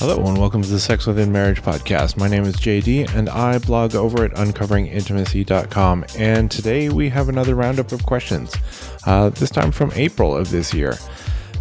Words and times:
Hello, 0.00 0.16
and 0.26 0.38
welcome 0.38 0.62
to 0.62 0.68
the 0.68 0.80
Sex 0.80 1.06
Within 1.06 1.30
Marriage 1.30 1.62
podcast. 1.62 2.16
My 2.16 2.26
name 2.26 2.44
is 2.44 2.56
JD, 2.56 3.14
and 3.14 3.28
I 3.28 3.58
blog 3.58 3.94
over 3.94 4.24
at 4.24 4.32
uncoveringintimacy.com. 4.32 6.06
And 6.16 6.50
today 6.50 6.88
we 6.88 7.10
have 7.10 7.28
another 7.28 7.54
roundup 7.54 7.92
of 7.92 8.06
questions, 8.06 8.54
uh, 9.06 9.28
this 9.28 9.50
time 9.50 9.70
from 9.72 9.92
April 9.94 10.34
of 10.34 10.50
this 10.50 10.72
year. 10.72 10.96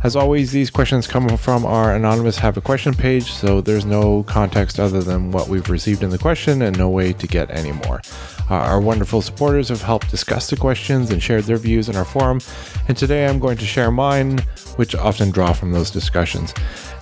As 0.02 0.15
always, 0.15 0.54
these 0.54 0.70
questions 0.70 1.07
come 1.07 1.27
from 1.36 1.66
our 1.66 1.93
anonymous 1.93 2.38
Have 2.38 2.55
a 2.55 2.61
Question 2.61 2.93
page, 2.93 3.34
so 3.34 3.59
there's 3.59 3.86
no 3.86 4.23
context 4.23 4.80
other 4.80 5.02
than 5.02 5.32
what 5.32 5.50
we've 5.50 5.70
received 5.70 6.04
in 6.04 6.09
the 6.09 6.18
question 6.18 6.61
and 6.61 6.77
no 6.77 6.88
way 6.88 7.11
to 7.11 7.27
get 7.27 7.52
any 7.52 7.73
more. 7.73 8.02
Uh, 8.50 8.55
our 8.55 8.81
wonderful 8.81 9.21
supporters 9.21 9.70
have 9.70 9.82
helped 9.82 10.09
discuss 10.09 10.50
the 10.50 10.57
questions 10.57 11.11
and 11.11 11.21
shared 11.21 11.43
their 11.43 11.57
views 11.57 11.88
in 11.88 11.95
our 11.95 12.05
forum, 12.05 12.39
and 12.88 12.97
today 12.97 13.27
I'm 13.27 13.39
going 13.39 13.57
to 13.57 13.65
share 13.65 13.91
mine, 13.91 14.39
which 14.75 14.95
often 14.95 15.29
draw 15.29 15.54
from 15.54 15.71
those 15.71 15.91
discussions. 15.91 16.54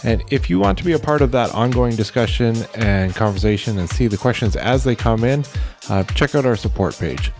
And 0.03 0.23
if 0.29 0.49
you 0.49 0.59
want 0.59 0.77
to 0.79 0.83
be 0.83 0.93
a 0.93 0.99
part 0.99 1.21
of 1.21 1.31
that 1.31 1.53
ongoing 1.53 1.95
discussion 1.95 2.55
and 2.75 3.15
conversation 3.15 3.79
and 3.79 3.89
see 3.89 4.07
the 4.07 4.17
questions 4.17 4.55
as 4.55 4.83
they 4.83 4.95
come 4.95 5.23
in, 5.23 5.45
uh, 5.89 6.03
check 6.03 6.35
out 6.35 6.45
our 6.45 6.55
support 6.55 6.97
page. 6.97 7.31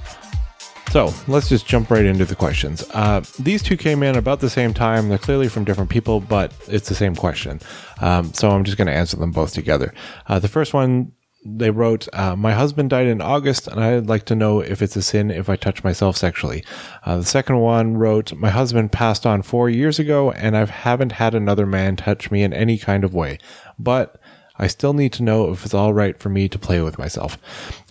So 0.92 1.14
let's 1.28 1.50
just 1.50 1.68
jump 1.68 1.92
right 1.92 2.06
into 2.06 2.24
the 2.24 2.36
questions. 2.36 2.84
Uh, 2.94 3.22
these 3.40 3.62
two 3.62 3.76
came 3.76 4.04
in 4.04 4.16
about 4.16 4.40
the 4.40 4.50
same 4.50 4.74
time. 4.74 5.10
They're 5.10 5.18
clearly 5.18 5.50
from 5.50 5.66
different 5.66 5.90
people, 5.90 6.22
but 6.22 6.54
it's 6.68 6.88
the 6.88 6.96
same 6.96 7.14
question. 7.14 7.60
Um, 8.00 8.34
so 8.34 8.50
I'm 8.50 8.64
just 8.64 8.78
going 8.78 8.88
to 8.88 8.94
answer 8.94 9.18
them 9.18 9.32
both 9.32 9.54
together. 9.54 9.94
Uh, 10.28 10.40
the 10.40 10.48
first 10.48 10.74
one 10.74 11.12
they 11.46 11.70
wrote, 11.70 12.08
uh, 12.14 12.36
My 12.36 12.54
husband 12.54 12.90
died 12.90 13.08
in 13.08 13.22
August, 13.22 13.68
and 13.68 13.80
I'd 13.80 14.08
like 14.08 14.26
to 14.26 14.36
know 14.36 14.60
if 14.60 14.82
it's 14.82 14.96
a 14.96 15.02
sin 15.02 15.32
if 15.32 15.50
I 15.50 15.56
touch 15.56 15.84
myself 15.84 16.18
sexually. 16.18 16.64
Uh, 17.06 17.18
the 17.18 17.26
second 17.26 17.60
one 17.60 17.98
wrote, 17.98 18.34
My 18.34 18.50
husband 18.50 18.92
passed 18.92 19.26
on 19.26 19.42
four 19.42 19.70
years 19.70 20.00
ago, 20.00 20.32
and 20.32 20.58
I 20.58 20.66
haven't 20.66 21.14
had 21.14 21.34
another 21.34 21.66
man 21.66 21.96
touch 21.96 22.32
me 22.32 22.44
in 22.44 22.54
any 22.54 22.78
kind 22.78 23.04
of 23.04 23.14
way. 23.14 23.40
But 23.80 24.20
I 24.60 24.68
still 24.68 24.94
need 24.94 25.14
to 25.14 25.24
know 25.24 25.52
if 25.52 25.66
it's 25.66 25.74
all 25.74 25.94
right 25.94 26.18
for 26.18 26.30
me 26.30 26.50
to 26.50 26.60
play 26.60 26.82
with 26.82 26.98
myself. 26.98 27.38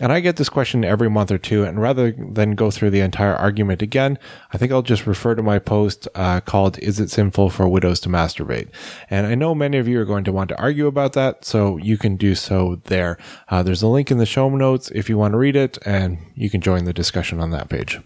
And 0.01 0.13
I 0.13 0.21
get 0.21 0.37
this 0.37 0.49
question 0.49 0.85
every 0.85 1.09
month 1.09 1.31
or 1.31 1.39
two, 1.39 1.65
and 1.65 1.81
rather 1.81 2.13
than 2.13 2.55
go 2.55 2.71
through 2.71 2.91
the 2.91 3.01
entire 3.01 3.35
argument 3.35 3.83
again, 3.83 4.19
I 4.53 4.59
think 4.59 4.73
I'll 4.73 4.83
just 4.83 5.07
refer 5.07 5.35
to 5.35 5.43
my 5.43 5.59
post 5.59 6.09
uh, 6.15 6.41
called 6.41 6.79
Is 6.79 7.01
It 7.01 7.11
Sinful 7.11 7.51
for 7.51 7.69
Widows 7.69 8.01
to 8.01 8.09
Masturbate? 8.09 8.69
And 9.11 9.27
I 9.27 9.35
know 9.35 9.55
many 9.55 9.79
of 9.79 9.89
you 9.89 10.01
are 10.01 10.05
going 10.05 10.25
to 10.25 10.33
want 10.33 10.49
to 10.51 10.59
argue 10.61 10.87
about 10.87 11.13
that, 11.15 11.45
so 11.45 11.77
you 11.77 11.97
can 11.99 12.17
do 12.17 12.35
so 12.35 12.81
there. 12.85 13.19
Uh, 13.49 13.63
there's 13.63 13.83
a 13.83 13.89
link 13.89 14.11
in 14.11 14.19
the 14.19 14.27
show 14.27 14.49
notes 14.49 14.91
if 14.95 15.09
you 15.09 15.19
want 15.19 15.33
to 15.33 15.39
read 15.39 15.57
it, 15.57 15.79
and 15.85 16.19
you 16.35 16.51
can 16.51 16.61
join 16.61 16.85
the 16.85 16.93
discussion 16.93 17.41
on 17.41 17.51
that 17.51 17.69
page. 17.69 18.01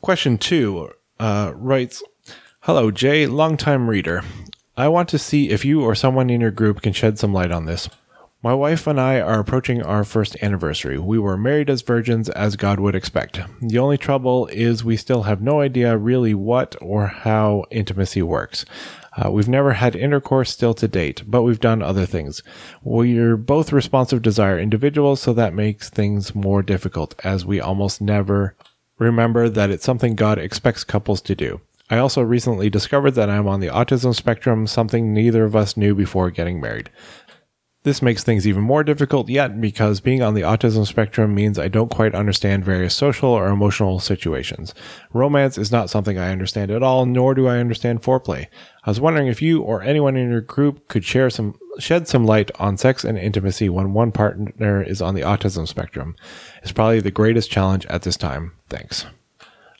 Question 0.00 0.38
two 0.38 0.92
uh, 1.18 1.52
writes, 1.54 2.02
Hello, 2.60 2.90
Jay, 2.90 3.26
longtime 3.26 3.88
reader. 3.88 4.22
I 4.78 4.88
want 4.88 5.08
to 5.08 5.18
see 5.18 5.48
if 5.48 5.64
you 5.64 5.82
or 5.82 5.94
someone 5.94 6.28
in 6.28 6.42
your 6.42 6.50
group 6.50 6.82
can 6.82 6.92
shed 6.92 7.18
some 7.18 7.32
light 7.32 7.50
on 7.50 7.64
this. 7.64 7.88
My 8.42 8.52
wife 8.52 8.86
and 8.86 9.00
I 9.00 9.20
are 9.20 9.40
approaching 9.40 9.82
our 9.82 10.04
first 10.04 10.36
anniversary. 10.42 10.98
We 10.98 11.18
were 11.18 11.38
married 11.38 11.70
as 11.70 11.80
virgins, 11.80 12.28
as 12.28 12.56
God 12.56 12.78
would 12.78 12.94
expect. 12.94 13.40
The 13.62 13.78
only 13.78 13.96
trouble 13.96 14.48
is 14.48 14.84
we 14.84 14.98
still 14.98 15.22
have 15.22 15.40
no 15.40 15.62
idea 15.62 15.96
really 15.96 16.34
what 16.34 16.76
or 16.82 17.06
how 17.06 17.64
intimacy 17.70 18.20
works. 18.20 18.66
Uh, 19.16 19.30
we've 19.30 19.48
never 19.48 19.72
had 19.72 19.96
intercourse 19.96 20.50
still 20.50 20.74
to 20.74 20.86
date, 20.86 21.22
but 21.26 21.42
we've 21.42 21.58
done 21.58 21.80
other 21.80 22.04
things. 22.04 22.42
We're 22.82 23.38
both 23.38 23.72
responsive 23.72 24.20
desire 24.20 24.58
individuals, 24.58 25.22
so 25.22 25.32
that 25.32 25.54
makes 25.54 25.88
things 25.88 26.34
more 26.34 26.62
difficult, 26.62 27.14
as 27.24 27.46
we 27.46 27.62
almost 27.62 28.02
never 28.02 28.54
remember 28.98 29.48
that 29.48 29.70
it's 29.70 29.86
something 29.86 30.14
God 30.14 30.38
expects 30.38 30.84
couples 30.84 31.22
to 31.22 31.34
do. 31.34 31.62
I 31.88 31.98
also 31.98 32.22
recently 32.22 32.68
discovered 32.68 33.12
that 33.12 33.30
I'm 33.30 33.46
on 33.46 33.60
the 33.60 33.68
autism 33.68 34.14
spectrum, 34.14 34.66
something 34.66 35.12
neither 35.12 35.44
of 35.44 35.54
us 35.54 35.76
knew 35.76 35.94
before 35.94 36.30
getting 36.30 36.60
married. 36.60 36.90
This 37.86 38.02
makes 38.02 38.24
things 38.24 38.48
even 38.48 38.64
more 38.64 38.82
difficult 38.82 39.28
yet 39.28 39.60
because 39.60 40.00
being 40.00 40.20
on 40.20 40.34
the 40.34 40.40
autism 40.40 40.84
spectrum 40.84 41.36
means 41.36 41.56
I 41.56 41.68
don't 41.68 41.88
quite 41.88 42.16
understand 42.16 42.64
various 42.64 42.96
social 42.96 43.28
or 43.28 43.46
emotional 43.46 44.00
situations. 44.00 44.74
Romance 45.12 45.56
is 45.56 45.70
not 45.70 45.88
something 45.88 46.18
I 46.18 46.32
understand 46.32 46.72
at 46.72 46.82
all, 46.82 47.06
nor 47.06 47.32
do 47.32 47.46
I 47.46 47.58
understand 47.58 48.02
foreplay. 48.02 48.46
I 48.82 48.90
was 48.90 48.98
wondering 48.98 49.28
if 49.28 49.40
you 49.40 49.62
or 49.62 49.82
anyone 49.82 50.16
in 50.16 50.30
your 50.30 50.40
group 50.40 50.88
could 50.88 51.04
share 51.04 51.30
some 51.30 51.56
shed 51.78 52.08
some 52.08 52.26
light 52.26 52.50
on 52.58 52.76
sex 52.76 53.04
and 53.04 53.16
intimacy 53.16 53.68
when 53.68 53.92
one 53.92 54.10
partner 54.10 54.82
is 54.82 55.00
on 55.00 55.14
the 55.14 55.20
autism 55.20 55.68
spectrum. 55.68 56.16
It's 56.64 56.72
probably 56.72 56.98
the 56.98 57.12
greatest 57.12 57.52
challenge 57.52 57.86
at 57.86 58.02
this 58.02 58.16
time. 58.16 58.54
Thanks. 58.68 59.06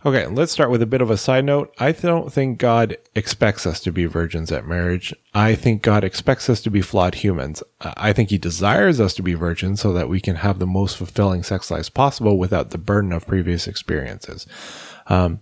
Okay, 0.07 0.25
let's 0.29 0.53
start 0.53 0.71
with 0.71 0.83
a 0.83 0.87
bit 0.87 1.01
of 1.01 1.11
a 1.11 1.17
side 1.17 1.45
note. 1.45 1.75
I 1.81 1.91
don't 1.91 2.33
think 2.33 2.61
God 2.61 2.97
expects 3.17 3.67
us 3.67 3.81
to 3.81 3.91
be 3.91 4.05
virgins 4.05 4.53
at 4.53 4.65
marriage. 4.65 5.13
I 5.35 5.57
think 5.57 5.83
God 5.83 6.05
expects 6.05 6.49
us 6.49 6.61
to 6.61 6.71
be 6.71 6.81
flawed 6.81 7.17
humans. 7.17 7.61
I 7.81 8.13
think 8.13 8.31
He 8.31 8.39
desires 8.39 9.01
us 9.01 9.15
to 9.15 9.23
be 9.25 9.35
virgins 9.35 9.81
so 9.81 9.93
that 9.95 10.09
we 10.09 10.21
can 10.21 10.37
have 10.37 10.61
the 10.61 10.67
most 10.67 10.97
fulfilling 10.97 11.43
sex 11.43 11.73
lives 11.73 11.91
possible 11.91 12.39
without 12.39 12.71
the 12.71 12.79
burden 12.79 13.13
of 13.13 13.27
previous 13.27 13.67
experiences. 13.67 14.47
Um, 15.09 15.41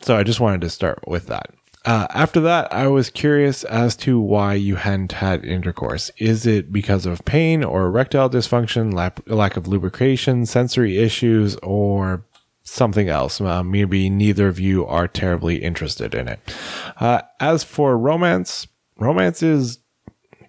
so 0.00 0.16
I 0.16 0.22
just 0.22 0.40
wanted 0.40 0.62
to 0.62 0.70
start 0.70 1.06
with 1.06 1.26
that. 1.26 1.50
Uh, 1.84 2.06
after 2.14 2.40
that, 2.40 2.72
I 2.72 2.86
was 2.86 3.10
curious 3.10 3.62
as 3.64 3.94
to 3.96 4.18
why 4.18 4.54
you 4.54 4.76
hadn't 4.76 5.12
had 5.12 5.44
intercourse. 5.44 6.10
Is 6.16 6.46
it 6.46 6.72
because 6.72 7.04
of 7.04 7.26
pain 7.26 7.62
or 7.62 7.84
erectile 7.84 8.30
dysfunction, 8.30 8.94
lack, 8.94 9.20
lack 9.26 9.58
of 9.58 9.68
lubrication, 9.68 10.46
sensory 10.46 10.96
issues, 10.96 11.56
or 11.56 12.24
something 12.66 13.08
else. 13.08 13.40
Uh, 13.40 13.62
maybe 13.62 14.10
neither 14.10 14.48
of 14.48 14.60
you 14.60 14.84
are 14.86 15.08
terribly 15.08 15.56
interested 15.62 16.14
in 16.14 16.28
it. 16.28 16.40
Uh, 17.00 17.22
as 17.40 17.64
for 17.64 17.96
romance, 17.96 18.66
romance 18.98 19.42
is 19.42 19.78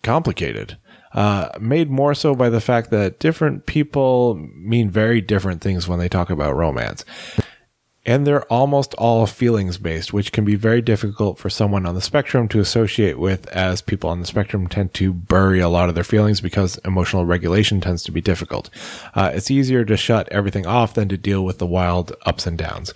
complicated. 0.03 0.77
Uh, 1.13 1.49
made 1.59 1.89
more 1.89 2.13
so 2.13 2.35
by 2.35 2.49
the 2.49 2.59
fact 2.59 2.91
that 2.91 3.19
different 3.19 3.65
people 3.65 4.35
mean 4.55 4.89
very 4.89 5.21
different 5.21 5.61
things 5.61 5.87
when 5.87 5.99
they 5.99 6.09
talk 6.09 6.29
about 6.29 6.55
romance 6.55 7.05
and 8.07 8.25
they're 8.25 8.45
almost 8.45 8.93
all 8.93 9.27
feelings 9.27 9.77
based, 9.77 10.13
which 10.13 10.31
can 10.31 10.45
be 10.45 10.55
very 10.55 10.81
difficult 10.81 11.37
for 11.37 11.49
someone 11.49 11.85
on 11.85 11.93
the 11.93 12.01
spectrum 12.01 12.47
to 12.47 12.61
associate 12.61 13.19
with, 13.19 13.45
as 13.49 13.81
people 13.81 14.09
on 14.09 14.21
the 14.21 14.25
spectrum 14.25 14.65
tend 14.65 14.93
to 14.93 15.13
bury 15.13 15.59
a 15.59 15.67
lot 15.67 15.89
of 15.89 15.95
their 15.95 16.05
feelings 16.05 16.39
because 16.39 16.77
emotional 16.85 17.25
regulation 17.25 17.81
tends 17.81 18.03
to 18.03 18.11
be 18.13 18.21
difficult. 18.21 18.69
Uh, 19.13 19.31
it's 19.33 19.51
easier 19.51 19.83
to 19.83 19.97
shut 19.97 20.29
everything 20.29 20.65
off 20.65 20.93
than 20.93 21.09
to 21.09 21.17
deal 21.17 21.43
with 21.43 21.57
the 21.57 21.67
wild 21.67 22.15
ups 22.25 22.47
and 22.47 22.57
downs. 22.57 22.93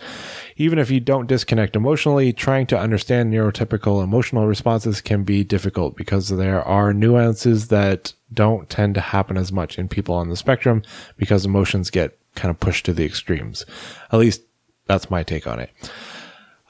Even 0.56 0.80
if 0.80 0.90
you 0.90 1.02
don't 1.02 1.28
disconnect 1.28 1.76
emotionally, 1.76 2.32
trying 2.32 2.66
to 2.68 2.80
understand 2.80 3.34
neurotypical 3.34 4.02
emotional 4.02 4.48
responses 4.48 5.02
can 5.02 5.24
be 5.24 5.44
difficult 5.44 5.98
because 5.98 6.30
there 6.30 6.64
are 6.64 6.94
nuances 6.94 7.68
that 7.68 8.14
don't 8.34 8.70
tend 8.70 8.96
to 8.96 9.02
happen 9.02 9.36
as 9.36 9.52
much 9.52 9.78
in 9.78 9.90
people 9.90 10.16
on 10.16 10.30
the 10.30 10.38
spectrum 10.38 10.82
because 11.18 11.46
emotions 11.46 11.90
get 11.90 12.18
kind 12.36 12.50
of 12.50 12.60
pushed 12.62 12.86
to 12.86 12.94
the 12.94 13.04
extremes. 13.04 13.66
At 14.12 14.20
least 14.20 14.44
that's 14.86 15.10
my 15.10 15.24
take 15.24 15.48
on 15.48 15.60
it. 15.60 15.72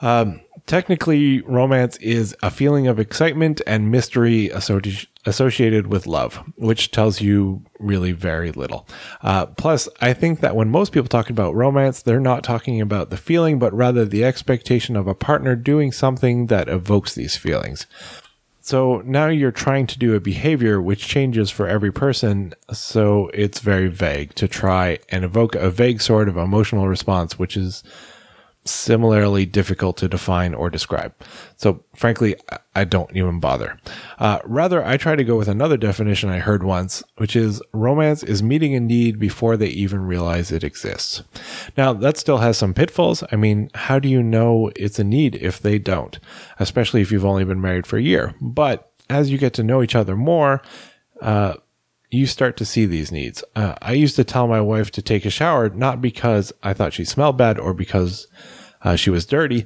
Um, 0.01 0.41
technically, 0.66 1.41
romance 1.41 1.95
is 1.97 2.35
a 2.41 2.49
feeling 2.49 2.88
of 2.88 2.99
excitement 2.99 3.61
and 3.67 3.91
mystery 3.91 4.49
associ- 4.49 5.07
associated 5.25 5.88
with 5.88 6.07
love, 6.07 6.38
which 6.57 6.89
tells 6.89 7.22
you 7.22 7.63
really 7.79 8.11
very 8.11 8.51
little. 8.51 8.88
Uh, 9.22 9.45
plus, 9.45 9.88
I 10.01 10.13
think 10.13 10.39
that 10.39 10.55
when 10.55 10.69
most 10.69 10.91
people 10.91 11.07
talk 11.07 11.29
about 11.29 11.53
romance, 11.53 12.01
they're 12.01 12.19
not 12.19 12.44
talking 12.44 12.81
about 12.81 13.11
the 13.11 13.17
feeling, 13.17 13.59
but 13.59 13.73
rather 13.73 14.03
the 14.03 14.23
expectation 14.23 14.95
of 14.95 15.07
a 15.07 15.16
partner 15.16 15.55
doing 15.55 15.91
something 15.91 16.47
that 16.47 16.67
evokes 16.67 17.13
these 17.13 17.38
feelings. 17.38 17.85
So 18.71 19.03
now 19.03 19.27
you're 19.27 19.51
trying 19.51 19.85
to 19.87 19.99
do 19.99 20.15
a 20.15 20.21
behavior 20.21 20.81
which 20.81 21.05
changes 21.05 21.51
for 21.51 21.67
every 21.67 21.91
person. 21.91 22.53
So 22.71 23.29
it's 23.33 23.59
very 23.59 23.89
vague 23.89 24.33
to 24.35 24.47
try 24.47 24.99
and 25.09 25.25
evoke 25.25 25.55
a 25.55 25.69
vague 25.69 26.01
sort 26.01 26.29
of 26.29 26.37
emotional 26.37 26.87
response, 26.87 27.37
which 27.37 27.57
is 27.57 27.83
similarly 28.63 29.45
difficult 29.45 29.97
to 29.97 30.07
define 30.07 30.53
or 30.53 30.69
describe. 30.69 31.13
So, 31.55 31.84
frankly, 31.96 32.35
I 32.75 32.84
don't 32.84 33.16
even 33.16 33.40
bother. 33.40 33.79
Uh, 34.19 34.40
rather, 34.43 34.85
I 34.85 34.97
try 34.97 35.16
to 35.16 35.23
go 35.23 35.35
with 35.35 35.47
another 35.47 35.78
definition 35.78 36.29
I 36.29 36.40
heard 36.40 36.63
once, 36.63 37.03
which 37.17 37.35
is 37.35 37.61
romance 37.73 38.22
is 38.23 38.43
meeting 38.43 38.75
a 38.75 38.79
need 38.79 39.19
before 39.19 39.58
they 39.58 39.67
even 39.67 40.02
realize 40.02 40.52
it 40.52 40.63
exists. 40.63 41.23
Now, 41.75 41.93
that 41.93 42.17
still 42.17 42.37
has 42.37 42.58
some 42.58 42.73
pitfalls. 42.73 43.23
I 43.31 43.35
mean, 43.35 43.72
how 43.73 43.97
do 43.97 44.08
you 44.08 44.22
know 44.22 44.72
it's 44.75 44.99
a 44.99 45.03
need 45.03 45.35
if 45.35 45.59
they 45.59 45.79
don't? 45.79 46.19
Especially 46.59 47.02
if 47.02 47.11
you've 47.11 47.25
only 47.25 47.43
been 47.43 47.61
married 47.61 47.87
for 47.87 47.97
a 47.97 48.03
year. 48.03 48.35
But 48.40 48.91
as 49.09 49.31
you 49.31 49.37
get 49.37 49.53
to 49.55 49.63
know 49.63 49.81
each 49.81 49.96
other 49.96 50.16
more, 50.16 50.61
uh, 51.22 51.55
you 52.11 52.28
start 52.28 52.58
to 52.58 52.66
see 52.66 52.85
these 52.85 53.11
needs. 53.11 53.43
Uh, 53.55 53.73
I 53.81 53.93
used 53.93 54.17
to 54.17 54.25
tell 54.25 54.47
my 54.47 54.59
wife 54.59 54.91
to 54.91 55.02
take 55.02 55.25
a 55.25 55.29
shower, 55.29 55.69
not 55.69 56.02
because 56.02 56.52
I 56.61 56.73
thought 56.73 56.93
she 56.93 57.05
smelled 57.05 57.37
bad 57.37 57.58
or 57.58 57.73
because 57.73 58.28
uh, 58.84 58.97
she 58.97 59.09
was 59.09 59.25
dirty, 59.25 59.66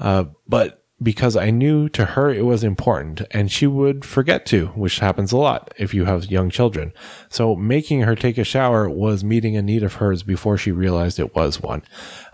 uh, 0.00 0.24
but 0.48 0.84
because 1.02 1.36
I 1.36 1.50
knew 1.50 1.88
to 1.90 2.04
her 2.04 2.30
it 2.30 2.44
was 2.44 2.64
important 2.64 3.22
and 3.30 3.50
she 3.50 3.66
would 3.66 4.04
forget 4.04 4.46
to, 4.46 4.68
which 4.68 4.98
happens 4.98 5.32
a 5.32 5.36
lot 5.36 5.72
if 5.76 5.92
you 5.92 6.04
have 6.04 6.30
young 6.30 6.50
children. 6.50 6.92
So 7.28 7.54
making 7.54 8.02
her 8.02 8.16
take 8.16 8.38
a 8.38 8.44
shower 8.44 8.88
was 8.88 9.22
meeting 9.22 9.56
a 9.56 9.62
need 9.62 9.82
of 9.82 9.94
hers 9.94 10.22
before 10.22 10.56
she 10.56 10.72
realized 10.72 11.20
it 11.20 11.34
was 11.34 11.60
one. 11.60 11.82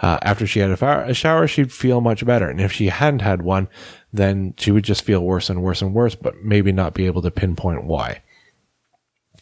Uh, 0.01 0.19
after 0.23 0.47
she 0.47 0.61
had 0.61 0.71
a, 0.71 1.15
shower, 1.15 1.47
she'd 1.47 1.73
feel 1.73 2.01
much 2.01 2.25
better. 2.25 2.49
And 2.49 2.61
if 2.61 2.73
she 2.73 2.89
hadn't 2.89 3.23
had 3.23 3.43
one, 3.43 3.69
then 4.13 4.55
she 4.57 4.71
would 4.71 4.85
just 4.85 5.03
feel 5.03 5.21
worse 5.21 5.51
and 5.51 5.63
worse 5.63 5.83
and 5.83 5.93
worse, 5.93 6.15
but 6.15 6.37
maybe 6.43 6.73
not 6.73 6.95
be 6.95 7.07
able 7.07 7.23
to 7.23 7.31
pinpoint 7.31 7.85
why. 7.85 8.23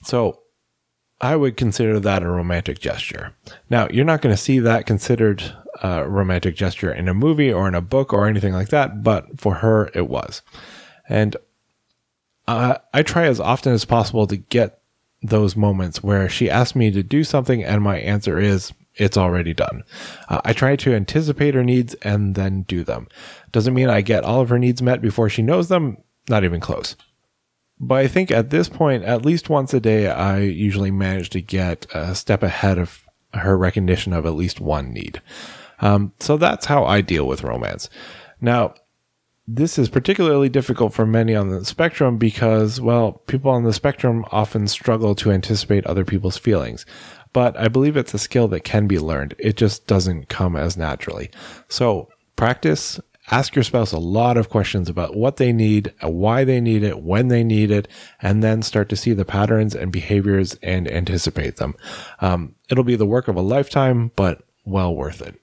So 0.08 0.40
I 1.20 1.36
would 1.36 1.58
consider 1.58 2.00
that 2.00 2.22
a 2.22 2.28
romantic 2.28 2.78
gesture. 2.78 3.34
Now, 3.68 3.88
you're 3.90 4.06
not 4.06 4.22
going 4.22 4.34
to 4.34 4.40
see 4.40 4.58
that 4.60 4.86
considered 4.86 5.42
a 5.82 6.08
romantic 6.08 6.56
gesture 6.56 6.90
in 6.90 7.08
a 7.08 7.14
movie 7.14 7.52
or 7.52 7.68
in 7.68 7.74
a 7.74 7.82
book 7.82 8.14
or 8.14 8.26
anything 8.26 8.54
like 8.54 8.70
that, 8.70 9.02
but 9.02 9.38
for 9.38 9.56
her, 9.56 9.90
it 9.92 10.08
was. 10.08 10.40
And 11.10 11.36
uh, 12.46 12.78
I 12.94 13.02
try 13.02 13.26
as 13.26 13.38
often 13.38 13.74
as 13.74 13.84
possible 13.84 14.26
to 14.28 14.38
get 14.38 14.80
those 15.22 15.56
moments 15.56 16.02
where 16.02 16.26
she 16.26 16.48
asks 16.48 16.74
me 16.74 16.90
to 16.90 17.02
do 17.02 17.22
something 17.22 17.62
and 17.62 17.82
my 17.82 17.98
answer 17.98 18.38
is, 18.38 18.72
it's 18.94 19.18
already 19.18 19.52
done. 19.52 19.84
Uh, 20.30 20.40
I 20.42 20.54
try 20.54 20.74
to 20.76 20.94
anticipate 20.94 21.54
her 21.54 21.62
needs 21.62 21.92
and 21.96 22.34
then 22.34 22.62
do 22.62 22.82
them. 22.82 23.08
Doesn't 23.52 23.74
mean 23.74 23.90
I 23.90 24.00
get 24.00 24.24
all 24.24 24.40
of 24.40 24.48
her 24.48 24.58
needs 24.58 24.80
met 24.80 25.02
before 25.02 25.28
she 25.28 25.42
knows 25.42 25.68
them, 25.68 25.98
not 26.30 26.44
even 26.44 26.60
close. 26.60 26.96
But 27.80 27.96
I 27.96 28.08
think 28.08 28.30
at 28.30 28.50
this 28.50 28.68
point, 28.68 29.04
at 29.04 29.24
least 29.24 29.48
once 29.48 29.72
a 29.72 29.80
day, 29.80 30.08
I 30.08 30.40
usually 30.40 30.90
manage 30.90 31.30
to 31.30 31.40
get 31.40 31.86
a 31.94 32.14
step 32.14 32.42
ahead 32.42 32.78
of 32.78 33.06
her 33.34 33.56
recognition 33.56 34.12
of 34.12 34.26
at 34.26 34.34
least 34.34 34.60
one 34.60 34.92
need. 34.92 35.22
Um, 35.80 36.12
so 36.18 36.36
that's 36.36 36.66
how 36.66 36.84
I 36.84 37.00
deal 37.00 37.26
with 37.26 37.44
romance. 37.44 37.88
Now, 38.40 38.74
this 39.46 39.78
is 39.78 39.88
particularly 39.88 40.48
difficult 40.48 40.92
for 40.92 41.06
many 41.06 41.34
on 41.34 41.48
the 41.48 41.64
spectrum 41.64 42.18
because, 42.18 42.80
well, 42.80 43.12
people 43.26 43.50
on 43.50 43.64
the 43.64 43.72
spectrum 43.72 44.24
often 44.30 44.68
struggle 44.68 45.14
to 45.14 45.30
anticipate 45.30 45.86
other 45.86 46.04
people's 46.04 46.36
feelings. 46.36 46.84
But 47.32 47.56
I 47.58 47.68
believe 47.68 47.96
it's 47.96 48.12
a 48.14 48.18
skill 48.18 48.48
that 48.48 48.64
can 48.64 48.86
be 48.86 48.98
learned. 48.98 49.34
It 49.38 49.56
just 49.56 49.86
doesn't 49.86 50.28
come 50.28 50.56
as 50.56 50.76
naturally. 50.76 51.30
So 51.68 52.08
practice 52.36 53.00
Ask 53.30 53.54
your 53.54 53.62
spouse 53.62 53.92
a 53.92 53.98
lot 53.98 54.36
of 54.36 54.48
questions 54.48 54.88
about 54.88 55.16
what 55.16 55.36
they 55.36 55.52
need, 55.52 55.92
why 56.02 56.44
they 56.44 56.60
need 56.60 56.82
it, 56.82 57.02
when 57.02 57.28
they 57.28 57.44
need 57.44 57.70
it, 57.70 57.88
and 58.22 58.42
then 58.42 58.62
start 58.62 58.88
to 58.88 58.96
see 58.96 59.12
the 59.12 59.24
patterns 59.24 59.74
and 59.74 59.92
behaviors 59.92 60.54
and 60.62 60.90
anticipate 60.90 61.56
them. 61.56 61.74
Um, 62.20 62.54
it'll 62.70 62.84
be 62.84 62.96
the 62.96 63.06
work 63.06 63.28
of 63.28 63.36
a 63.36 63.42
lifetime, 63.42 64.12
but 64.16 64.42
well 64.64 64.94
worth 64.94 65.20
it. 65.20 65.38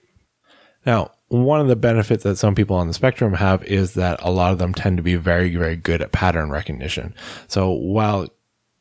Now, 0.85 1.11
one 1.27 1.59
of 1.59 1.67
the 1.67 1.75
benefits 1.75 2.23
that 2.23 2.37
some 2.37 2.55
people 2.55 2.75
on 2.75 2.87
the 2.87 2.93
spectrum 2.93 3.33
have 3.33 3.63
is 3.63 3.95
that 3.95 4.19
a 4.21 4.31
lot 4.31 4.51
of 4.51 4.59
them 4.59 4.73
tend 4.73 4.97
to 4.97 5.03
be 5.03 5.15
very, 5.15 5.55
very 5.55 5.75
good 5.75 6.01
at 6.01 6.11
pattern 6.11 6.49
recognition. 6.49 7.15
So 7.47 7.71
while 7.71 8.27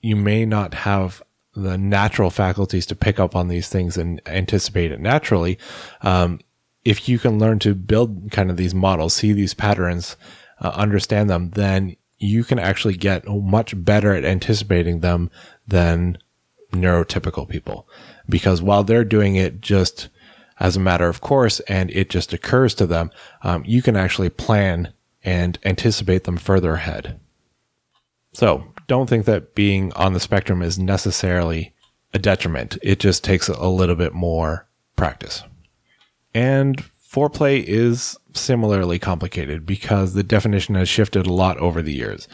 you 0.03 0.17
may 0.17 0.45
not 0.45 0.75
have 0.75 1.23
the 1.55 1.79
natural 1.79 2.31
faculties 2.31 2.85
to 2.87 2.97
pick 2.97 3.19
up 3.19 3.35
on 3.35 3.49
these 3.49 3.69
things 3.69 3.97
and 3.97 4.21
anticipate 4.27 4.93
it 4.93 5.01
naturally, 5.01 5.59
um, 6.03 6.41
if 6.85 7.09
you 7.09 7.19
can 7.19 7.39
learn 7.39 7.59
to 7.61 7.75
build 7.75 8.31
kind 8.31 8.51
of 8.51 8.57
these 8.57 8.75
models, 8.75 9.15
see 9.15 9.33
these 9.33 9.55
patterns, 9.55 10.17
uh, 10.61 10.69
understand 10.75 11.31
them, 11.31 11.51
then 11.51 11.97
you 12.19 12.45
can 12.45 12.59
actually 12.59 12.97
get 12.97 13.27
much 13.27 13.75
better 13.85 14.15
at 14.15 14.25
anticipating 14.25 15.01
them 15.01 15.31
than 15.67 16.19
neurotypical 16.73 17.49
people. 17.49 17.89
Because 18.29 18.63
while 18.63 18.85
they're 18.85 19.05
doing 19.05 19.37
it 19.37 19.61
just 19.61 20.09
as 20.61 20.77
a 20.77 20.81
matter 20.81 21.09
of 21.09 21.21
course 21.21 21.61
and 21.61 21.91
it 21.91 22.11
just 22.11 22.33
occurs 22.33 22.75
to 22.75 22.87
them, 22.87 23.11
um, 23.43 23.65
you 23.67 23.83
can 23.83 23.97
actually 23.97 24.31
plan 24.31 24.93
and 25.23 25.59
anticipate 25.65 26.25
them 26.25 26.37
further 26.37 26.75
ahead. 26.75 27.19
So 28.33 28.65
don't 28.87 29.09
think 29.09 29.25
that 29.25 29.55
being 29.55 29.93
on 29.95 30.13
the 30.13 30.21
spectrum 30.21 30.63
is 30.63 30.79
necessarily 30.79 31.75
a 32.13 32.19
detriment. 32.19 32.79
It 32.83 33.01
just 33.01 33.25
takes 33.25 33.49
a 33.49 33.69
little 33.69 33.97
bit 33.97 34.13
more 34.13 34.67
practice. 34.97 35.43
And 36.35 36.83
foreplay 37.15 37.63
is 37.63 38.17
similarly 38.33 38.99
complicated 38.99 39.65
because 39.65 40.15
the 40.15 40.25
definition 40.25 40.75
has 40.75 40.89
shifted 40.89 41.27
a 41.27 41.33
lot 41.33 41.57
over 41.59 41.81
the 41.81 41.93
years. 41.93 42.27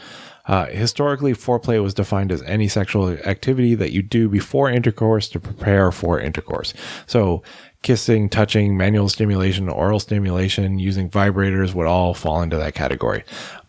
Uh, 0.47 0.65
historically, 0.65 1.33
foreplay 1.33 1.81
was 1.81 1.93
defined 1.93 2.31
as 2.31 2.41
any 2.43 2.67
sexual 2.67 3.09
activity 3.09 3.75
that 3.75 3.91
you 3.91 4.01
do 4.01 4.27
before 4.27 4.69
intercourse 4.69 5.29
to 5.29 5.39
prepare 5.39 5.91
for 5.91 6.19
intercourse. 6.19 6.73
So, 7.05 7.43
kissing, 7.83 8.27
touching, 8.27 8.75
manual 8.75 9.07
stimulation, 9.07 9.69
oral 9.69 9.99
stimulation, 9.99 10.79
using 10.79 11.09
vibrators 11.09 11.75
would 11.75 11.87
all 11.87 12.13
fall 12.15 12.41
into 12.41 12.57
that 12.57 12.73
category. 12.73 13.23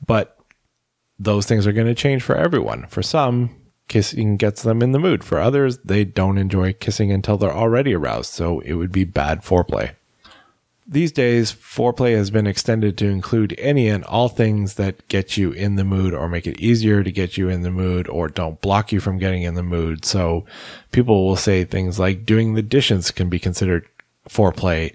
But 0.07 0.39
those 1.19 1.47
things 1.47 1.67
are 1.67 1.73
going 1.73 1.87
to 1.87 1.95
change 1.95 2.23
for 2.23 2.37
everyone. 2.37 2.87
For 2.87 3.03
some, 3.03 3.51
kissing 3.89 4.37
gets 4.39 4.63
them 4.63 4.83
in 4.83 4.93
the 4.93 4.99
mood. 4.99 5.23
For 5.23 5.39
others, 5.39 5.79
they 5.85 6.05
don't 6.05 6.39
enjoy 6.39 6.73
kissing 6.73 7.13
until 7.13 7.37
they're 7.37 7.53
already 7.53 7.95
aroused, 7.95 8.33
so 8.33 8.61
it 8.61 8.75
would 8.75 8.93
be 8.93 9.05
bad 9.05 9.43
foreplay. 9.43 9.95
These 10.87 11.13
days, 11.13 11.53
foreplay 11.53 12.17
has 12.17 12.31
been 12.31 12.47
extended 12.47 12.99
to 12.99 13.07
include 13.07 13.55
any 13.57 13.89
and 13.89 14.03
all 14.05 14.29
things 14.29 14.75
that 14.75 15.07
get 15.09 15.37
you 15.37 15.53
in 15.53 15.77
the 15.77 15.85
mood 15.85 16.13
or 16.13 16.29
make 16.29 16.47
it 16.47 16.61
easier 16.61 17.05
to 17.05 17.13
get 17.13 17.37
you 17.37 17.49
in 17.49 17.63
the 17.63 17.71
mood 17.71 18.09
or 18.09 18.29
don't 18.29 18.61
block 18.61 18.91
you 18.91 18.99
from 18.99 19.19
getting 19.19 19.43
in 19.43 19.55
the 19.55 19.63
mood. 19.63 20.05
So 20.05 20.45
people 20.91 21.25
will 21.25 21.37
say 21.37 21.65
things 21.65 22.01
like 22.01 22.27
doing 22.27 22.55
the 22.55 22.63
dishes 22.63 23.13
can 23.13 23.29
be 23.29 23.39
considered 23.39 23.87
foreplay 24.29 24.93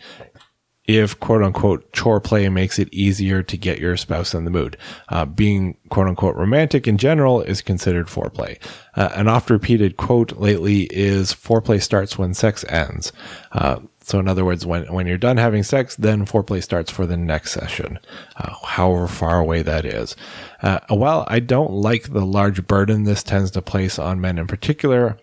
if 0.88 1.20
quote 1.20 1.44
unquote 1.44 1.92
chore 1.92 2.22
play 2.22 2.48
makes 2.48 2.80
it 2.80 2.94
easier 2.94 3.44
to 3.44 3.58
get 3.58 3.80
your 3.80 3.98
spouse 3.98 4.34
in 4.34 4.46
the 4.46 4.52
mood. 4.52 4.78
Uh, 5.10 5.26
being 5.26 5.78
quote 5.90 6.08
unquote 6.08 6.36
romantic 6.36 6.88
in 6.88 6.98
general 6.98 7.42
is 7.42 7.62
considered 7.62 8.08
foreplay. 8.08 8.58
Uh, 8.96 9.10
an 9.16 9.28
oft 9.28 9.50
repeated 9.50 9.98
quote 9.98 10.38
lately 10.38 10.84
is 10.92 11.34
foreplay 11.34 11.82
starts 11.82 12.18
when 12.18 12.34
sex 12.34 12.64
ends. 12.70 13.12
Uh, 13.52 13.80
so 14.08 14.20
in 14.20 14.30
other 14.30 14.46
words, 14.46 14.66
when, 14.66 14.86
when 14.86 15.06
you're 15.06 15.18
done 15.18 15.36
having 15.36 15.64
sex, 15.64 15.98
then 15.98 16.26
foreplay 16.26 16.64
starts 16.64 16.90
for 16.90 17.06
the 17.06 17.18
next 17.18 17.52
session, 17.52 18.00
uh, 18.38 18.54
however 18.64 19.06
far 19.06 19.38
away 19.38 19.62
that 19.64 19.84
is. 19.86 20.16
Uh, 20.64 20.80
while 20.88 21.26
I 21.28 21.42
don't 21.42 21.74
like 21.74 22.14
the 22.14 22.26
large 22.26 22.66
burden 22.68 23.04
this 23.04 23.22
tends 23.22 23.52
to 23.52 23.62
place 23.62 24.00
on 24.00 24.22
men 24.22 24.40
in 24.40 24.48
particular, 24.48 25.18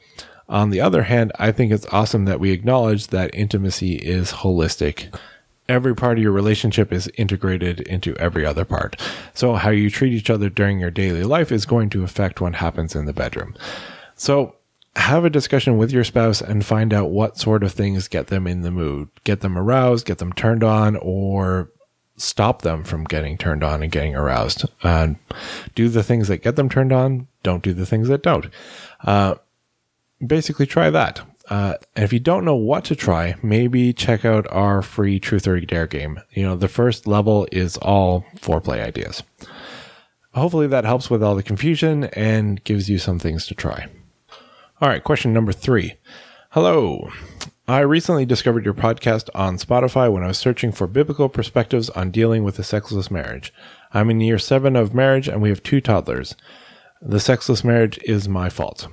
on 0.51 0.69
the 0.69 0.83
other 0.83 1.05
hand, 1.05 1.33
I 1.39 1.51
think 1.51 1.73
it's 1.73 1.87
awesome 1.93 2.27
that 2.27 2.41
we 2.41 2.51
acknowledge 2.51 3.07
that 3.07 3.35
intimacy 3.35 3.95
is 3.95 4.33
holistic. 4.33 5.17
Every 5.67 5.95
part 5.95 6.19
of 6.19 6.23
your 6.23 6.33
relationship 6.33 6.93
is 6.93 7.11
integrated 7.17 7.81
into 7.81 8.15
every 8.19 8.45
other 8.45 8.67
part. 8.67 9.01
So 9.33 9.55
how 9.55 9.71
you 9.71 9.89
treat 9.89 10.13
each 10.13 10.29
other 10.29 10.51
during 10.51 10.79
your 10.79 10.91
daily 10.91 11.23
life 11.23 11.51
is 11.51 11.65
going 11.65 11.89
to 11.89 12.05
affect 12.05 12.43
what 12.43 12.57
happens 12.57 12.95
in 12.95 13.07
the 13.07 13.15
bedroom. 13.15 13.55
So 14.15 14.57
have 14.96 15.25
a 15.25 15.31
discussion 15.31 15.76
with 15.76 15.91
your 15.91 16.05
spouse 16.05 16.41
and 16.41 16.64
find 16.64 16.94
out 16.94 17.11
what 17.11 17.37
sort 17.38 17.62
of 17.64 17.73
things 17.73 18.08
get 18.08 18.29
them 18.29 18.46
in 18.46 18.62
the 18.62 18.70
mood, 18.70 19.08
get 19.25 19.41
them 19.41 19.58
aroused, 19.58 20.06
get 20.06 20.19
them 20.19 20.32
turned 20.32 20.62
on, 20.62 20.96
or 20.96 21.70
stop 22.17 22.62
them 22.62 22.85
from 22.85 23.05
getting 23.05 23.37
turned 23.37 23.64
on 23.64 23.82
and 23.82 23.91
getting 23.91 24.14
aroused. 24.14 24.64
Do 25.75 25.88
the 25.88 26.02
things 26.02 26.28
that 26.28 26.42
get 26.42 26.57
them 26.57 26.69
turned 26.69 26.92
on. 26.92 27.26
Don't 27.42 27.62
do 27.62 27.73
the 27.75 27.87
things 27.87 28.09
that 28.09 28.23
don't. 28.23 28.47
Uh, 29.02 29.35
basically, 30.25 30.66
try 30.66 30.90
that. 30.90 31.23
Uh, 31.50 31.75
and 31.95 32.04
if 32.04 32.12
you 32.12 32.21
don't 32.21 32.45
know 32.45 32.54
what 32.54 32.85
to 32.85 32.97
try, 32.97 33.35
maybe 33.42 33.92
check 33.92 34.25
out 34.25 34.47
our 34.50 34.80
free 34.80 35.21
Truth 35.21 35.47
or 35.47 35.61
Dare 35.61 35.87
game. 35.87 36.21
You 36.30 36.45
know, 36.45 36.57
the 36.57 36.69
first 36.69 37.07
level 37.07 37.47
is 37.52 37.76
all 37.78 38.25
foreplay 38.37 38.83
ideas. 38.83 39.23
Hopefully, 40.33 40.69
that 40.69 40.85
helps 40.85 41.11
with 41.11 41.23
all 41.23 41.35
the 41.35 41.42
confusion 41.42 42.04
and 42.04 42.62
gives 42.64 42.88
you 42.88 42.99
some 42.99 43.19
things 43.19 43.47
to 43.49 43.54
try. 43.54 43.88
All 44.81 44.88
right, 44.88 45.04
question 45.04 45.33
number 45.33 45.52
three. 45.52 45.95
Hello. 46.50 47.09
I 47.69 47.78
recently 47.81 48.26
discovered 48.26 48.64
your 48.64 48.75
podcast 48.75 49.31
on 49.33 49.57
Spotify 49.57 50.12
when 50.12 50.25
I 50.25 50.26
was 50.26 50.37
searching 50.37 50.73
for 50.73 50.88
biblical 50.88 51.28
perspectives 51.28 51.90
on 51.90 52.11
dealing 52.11 52.43
with 52.43 52.59
a 52.59 52.64
sexless 52.64 53.09
marriage. 53.09 53.54
I'm 53.93 54.11
in 54.11 54.21
year 54.21 54.37
seven 54.37 54.75
of 54.75 54.93
marriage 54.93 55.28
and 55.28 55.40
we 55.40 55.49
have 55.50 55.62
two 55.62 55.81
toddlers. 55.81 56.35
The 57.00 57.21
sexless 57.21 57.62
marriage 57.62 58.00
is 58.02 58.28
my 58.28 58.49
fault. 58.49 58.88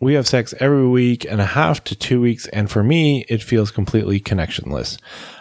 We 0.00 0.14
have 0.14 0.26
sex 0.26 0.52
every 0.58 0.88
week 0.88 1.24
and 1.24 1.40
a 1.40 1.46
half 1.46 1.82
to 1.84 1.94
two 1.94 2.20
weeks, 2.20 2.46
and 2.48 2.70
for 2.70 2.82
me, 2.82 3.24
it 3.30 3.42
feels 3.42 3.70
completely 3.70 4.20
connectionless. 4.20 4.98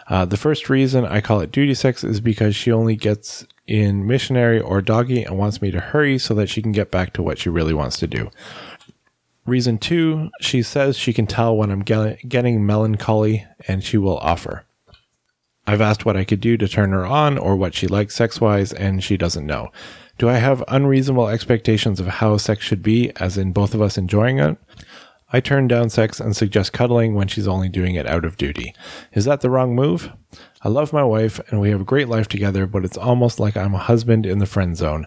Uh, 0.08 0.24
the 0.24 0.38
first 0.38 0.70
reason 0.70 1.06
I 1.06 1.20
call 1.20 1.42
it 1.42 1.52
duty 1.52 1.74
sex 1.74 2.06
is 2.06 2.22
because 2.22 2.56
she 2.56 2.72
only 2.72 2.96
gets 2.96 3.46
in 3.68 4.08
missionary 4.08 4.62
or 4.62 4.82
doggy 4.82 5.24
and 5.24 5.38
wants 5.38 5.62
me 5.62 5.72
to 5.72 5.80
hurry 5.80 6.18
so 6.18 6.34
that 6.36 6.48
she 6.48 6.62
can 6.62 6.72
get 6.72 6.92
back 6.92 7.12
to 7.14 7.24
what 7.24 7.38
she 7.38 7.50
really 7.50 7.74
wants 7.74 7.98
to 7.98 8.08
do. 8.08 8.30
Reason 9.46 9.78
two, 9.78 10.32
she 10.42 10.64
says 10.64 10.98
she 10.98 11.14
can 11.14 11.28
tell 11.28 11.56
when 11.56 11.70
I'm 11.70 11.82
getting 11.82 12.66
melancholy 12.66 13.46
and 13.68 13.84
she 13.84 13.98
will 13.98 14.18
offer. 14.18 14.66
I've 15.68 15.82
asked 15.82 16.06
what 16.06 16.18
I 16.18 16.24
could 16.24 16.42
do 16.42 16.58
to 16.58 16.68
turn 16.68 16.92
her 16.92 17.06
on 17.06 17.38
or 17.38 17.56
what 17.56 17.74
she 17.74 17.88
likes 17.88 18.16
sex 18.16 18.40
wise, 18.40 18.72
and 18.72 19.04
she 19.04 19.18
doesn't 19.18 19.46
know. 19.46 19.72
Do 20.18 20.30
I 20.30 20.36
have 20.36 20.64
unreasonable 20.68 21.28
expectations 21.28 22.00
of 22.00 22.08
how 22.08 22.38
sex 22.38 22.64
should 22.64 22.84
be, 22.84 23.12
as 23.18 23.38
in 23.38 23.52
both 23.52 23.74
of 23.74 23.82
us 23.82 23.98
enjoying 23.98 24.40
it? 24.40 24.58
I 25.34 25.40
turn 25.40 25.68
down 25.68 25.90
sex 25.90 26.20
and 26.20 26.36
suggest 26.36 26.72
cuddling 26.72 27.16
when 27.16 27.28
she's 27.28 27.48
only 27.48 27.68
doing 27.68 27.96
it 27.96 28.08
out 28.08 28.26
of 28.26 28.38
duty. 28.38 28.74
Is 29.14 29.26
that 29.26 29.42
the 29.42 29.50
wrong 29.50 29.76
move? 29.76 30.12
I 30.66 30.70
love 30.70 30.92
my 30.92 31.04
wife 31.04 31.40
and 31.52 31.62
we 31.62 31.70
have 31.70 31.82
a 31.82 31.86
great 31.86 32.10
life 32.10 32.28
together, 32.28 32.66
but 32.66 32.84
it's 32.84 32.98
almost 32.98 33.40
like 33.40 33.56
I'm 33.56 33.76
a 33.76 33.78
husband 33.78 34.26
in 34.26 34.40
the 34.40 34.48
friend 34.48 34.76
zone. 34.76 35.06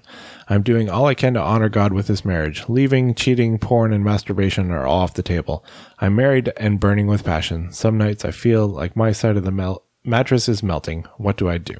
I'm 0.49 0.63
doing 0.63 0.89
all 0.89 1.07
I 1.07 1.15
can 1.15 1.35
to 1.35 1.41
honor 1.41 1.69
God 1.69 1.93
with 1.93 2.07
this 2.07 2.25
marriage. 2.25 2.63
Leaving, 2.69 3.13
cheating, 3.13 3.59
porn, 3.59 3.93
and 3.93 4.05
masturbation 4.05 4.71
are 4.71 4.87
all 4.87 5.01
off 5.01 5.15
the 5.15 5.23
table. 5.25 5.65
I'm 5.99 6.15
married 6.15 6.53
and 6.59 6.79
burning 6.79 7.09
with 7.09 7.25
passion. 7.25 7.73
Some 7.73 7.99
nights 7.99 8.25
I 8.25 8.31
feel 8.31 8.69
like 8.69 8.95
my 8.95 9.11
side 9.11 9.37
of 9.37 9.45
the 9.45 9.51
mel- 9.51 9.83
mattress 10.05 10.49
is 10.49 10.63
melting. 10.63 11.07
What 11.17 11.37
do 11.37 11.49
I 11.49 11.59
do? 11.59 11.75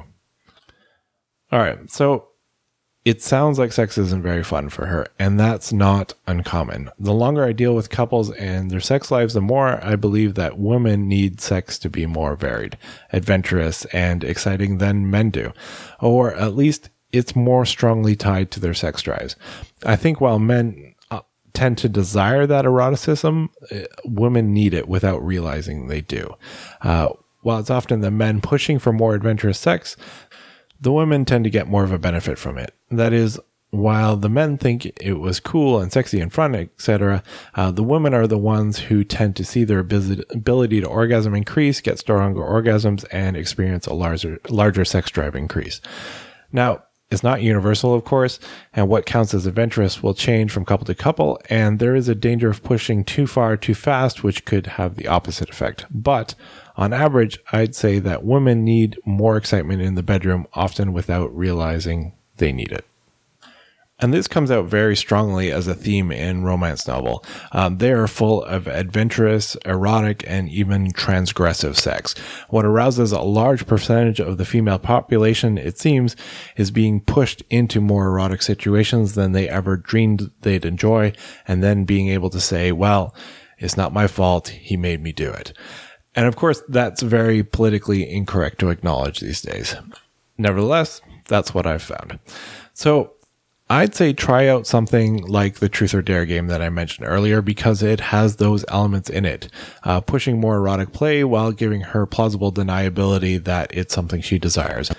All 1.53 1.61
right. 1.61 1.89
So 1.89 2.28
it 3.09 3.23
sounds 3.23 3.59
like 3.59 3.73
sex 3.73 3.97
isn't 3.97 4.21
very 4.21 4.45
fun 4.45 4.69
for 4.69 4.85
her, 4.85 5.07
and 5.19 5.41
that's 5.41 5.73
not 5.73 6.13
uncommon. 6.27 6.91
The 6.99 7.15
longer 7.15 7.43
I 7.43 7.53
deal 7.53 7.75
with 7.75 7.89
couples 7.89 8.31
and 8.33 8.71
their 8.71 8.81
sex 8.81 9.11
lives, 9.11 9.33
the 9.33 9.41
more 9.41 9.83
I 9.83 9.97
believe 9.97 10.35
that 10.35 10.59
women 10.59 11.09
need 11.09 11.41
sex 11.41 11.79
to 11.79 11.89
be 11.89 12.05
more 12.05 12.37
varied, 12.37 12.77
adventurous, 13.11 13.87
and 13.87 14.23
exciting 14.23 14.77
than 14.77 15.11
men 15.11 15.31
do. 15.31 15.55
Or 16.01 16.35
at 16.35 16.55
least 16.55 16.91
it's 17.11 17.35
more 17.35 17.65
strongly 17.65 18.15
tied 18.15 18.51
to 18.51 18.61
their 18.61 18.75
sex 18.75 19.01
drives. 19.01 19.37
I 19.87 19.97
think 19.97 20.21
while 20.21 20.39
men 20.39 20.95
uh, 21.11 21.21
tend 21.55 21.79
to 21.79 21.89
desire 21.89 22.47
that 22.47 22.67
eroticism, 22.67 23.49
uh, 23.73 23.85
women 24.05 24.53
need 24.53 24.75
it 24.75 24.87
without 24.87 25.25
realizing 25.25 25.87
they 25.87 26.03
do. 26.03 26.37
Uh, 26.83 27.09
while 27.41 27.61
it's 27.61 27.71
often 27.71 28.03
the 28.03 28.11
men 28.11 28.43
pushing 28.43 28.79
for 28.79 28.93
more 28.93 29.15
adventurous 29.15 29.59
sex, 29.59 29.97
the 30.81 30.93
women 30.93 31.25
tend 31.25 31.45
to 31.45 31.51
get 31.51 31.69
more 31.69 31.85
of 31.85 31.93
a 31.93 31.99
benefit 31.99 32.39
from 32.39 32.59
it. 32.59 32.75
That 32.91 33.13
is, 33.13 33.41
while 33.71 34.17
the 34.17 34.29
men 34.29 34.57
think 34.57 34.87
it 34.87 35.15
was 35.15 35.41
cool 35.41 35.81
and 35.81 35.93
sexy 35.93 36.21
and 36.21 36.33
fun, 36.33 36.55
etc., 36.55 37.23
uh, 37.55 37.71
the 37.71 37.83
women 37.83 38.15
are 38.15 38.27
the 38.27 38.39
ones 38.39 38.79
who 38.79 39.05
tend 39.05 39.37
to 39.37 39.45
see 39.45 39.65
their 39.65 39.81
ability 39.81 40.81
to 40.81 40.87
orgasm 40.87 41.35
increase, 41.35 41.81
get 41.81 41.99
stronger 41.99 42.41
orgasms, 42.41 43.05
and 43.11 43.37
experience 43.37 43.87
a 43.87 43.95
larger, 43.95 44.39
larger 44.49 44.85
sex 44.85 45.11
drive 45.11 45.37
increase. 45.37 45.81
Now, 46.53 46.85
it's 47.11 47.23
not 47.23 47.41
universal, 47.41 47.95
of 47.95 48.05
course, 48.05 48.39
and 48.75 48.89
what 48.89 49.07
counts 49.07 49.33
as 49.33 49.47
adventurous 49.47 50.03
will 50.03 50.13
change 50.13 50.53
from 50.53 50.67
couple 50.67 50.85
to 50.87 50.95
couple, 50.95 51.41
and 51.49 51.79
there 51.79 51.97
is 51.97 52.09
a 52.09 52.15
danger 52.15 52.51
of 52.51 52.63
pushing 52.63 53.03
too 53.03 53.27
far 53.27 53.57
too 53.57 53.75
fast, 53.75 54.23
which 54.23 54.45
could 54.45 54.67
have 54.67 54.97
the 54.97 55.09
opposite 55.09 55.49
effect. 55.49 55.87
But 55.91 56.35
on 56.79 56.93
average, 56.93 57.39
I'd 57.53 57.75
say 57.75 57.99
that 57.99 58.25
women 58.25 58.65
need 58.65 58.97
more 59.05 59.37
excitement 59.37 59.83
in 59.83 59.97
the 59.97 60.03
bedroom, 60.03 60.47
often 60.55 60.93
without 60.93 61.37
realizing 61.37 62.13
they 62.37 62.53
need 62.53 62.73
it. 62.73 62.87
And 64.01 64.15
this 64.15 64.29
comes 64.29 64.53
out 64.53 64.67
very 64.67 64.95
strongly 64.95 65.51
as 65.51 65.67
a 65.67 65.75
theme 65.75 66.13
in 66.13 66.45
romance 66.45 66.87
novel. 66.87 67.25
Um, 67.51 67.79
they 67.79 67.91
are 67.91 68.07
full 68.07 68.45
of 68.45 68.69
adventurous, 68.69 69.57
erotic, 69.65 70.23
and 70.29 70.49
even 70.49 70.93
transgressive 70.93 71.75
sex. 71.75 72.15
What 72.49 72.65
arouses 72.65 73.11
a 73.11 73.21
large 73.21 73.67
percentage 73.67 74.21
of 74.21 74.39
the 74.39 74.45
female 74.45 74.79
population, 74.79 75.59
it 75.59 75.81
seems, 75.81 76.15
is 76.57 76.71
being 76.71 77.01
pushed 77.01 77.43
into 77.51 77.81
more 77.81 78.07
erotic 78.07 78.41
situations 78.41 79.17
than 79.17 79.33
they 79.33 79.49
ever 79.49 79.77
dreamed 79.77 80.31
they'd 80.43 80.65
enjoy, 80.65 81.13
and 81.49 81.61
then 81.61 81.85
being 81.85 82.09
able 82.09 82.31
to 82.31 82.41
say, 82.41 82.71
well, 82.71 83.13
it's 83.59 83.77
not 83.77 83.93
my 83.93 84.07
fault, 84.07 84.47
he 84.47 84.77
made 84.77 85.03
me 85.03 85.11
do 85.11 85.33
it. 85.33 85.53
And 86.15 86.27
of 86.27 86.37
course, 86.37 86.63
that's 86.69 87.03
very 87.03 87.43
politically 87.43 88.09
incorrect 88.09 88.59
to 88.61 88.71
acknowledge 88.71 89.21
these 89.21 89.43
days. 89.43 89.77
Nevertheless, 90.37 91.01
that's 91.27 91.55
what 91.55 91.67
I've 91.67 91.83
found. 91.83 92.19
So 92.75 93.13
I'd 93.71 93.95
say 93.95 94.13
try 94.13 94.49
out 94.49 94.67
something 94.67 95.27
like 95.27 95.57
the 95.57 95.69
Truth 95.69 95.95
or 95.95 96.01
Dare 96.01 96.25
game 96.25 96.47
that 96.47 96.63
I 96.63 96.71
mentioned 96.71 97.07
earlier 97.07 97.43
because 97.43 97.83
it 97.83 98.01
has 98.01 98.37
those 98.37 98.65
elements 98.69 99.11
in 99.11 99.27
it, 99.27 99.49
uh, 99.85 100.01
pushing 100.01 100.41
more 100.41 100.57
erotic 100.57 100.93
play 100.93 101.23
while 101.23 101.53
giving 101.53 101.83
her 101.83 102.07
plausible 102.07 102.51
deniability 102.51 103.43
that 103.45 103.71
it's 103.75 103.95
something 103.95 104.23
she 104.23 104.39
desires. 104.39 104.91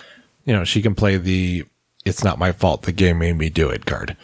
You 0.45 0.53
know, 0.53 0.63
she 0.63 0.81
can 0.83 0.93
play 0.93 1.17
the 1.17 1.65
"It's 2.05 2.23
not 2.23 2.37
my 2.37 2.51
fault, 2.51 2.83
the 2.83 2.91
game 2.91 3.17
made 3.19 3.37
me 3.37 3.49
do 3.49 3.69
it" 3.69 3.85
card. 3.85 4.15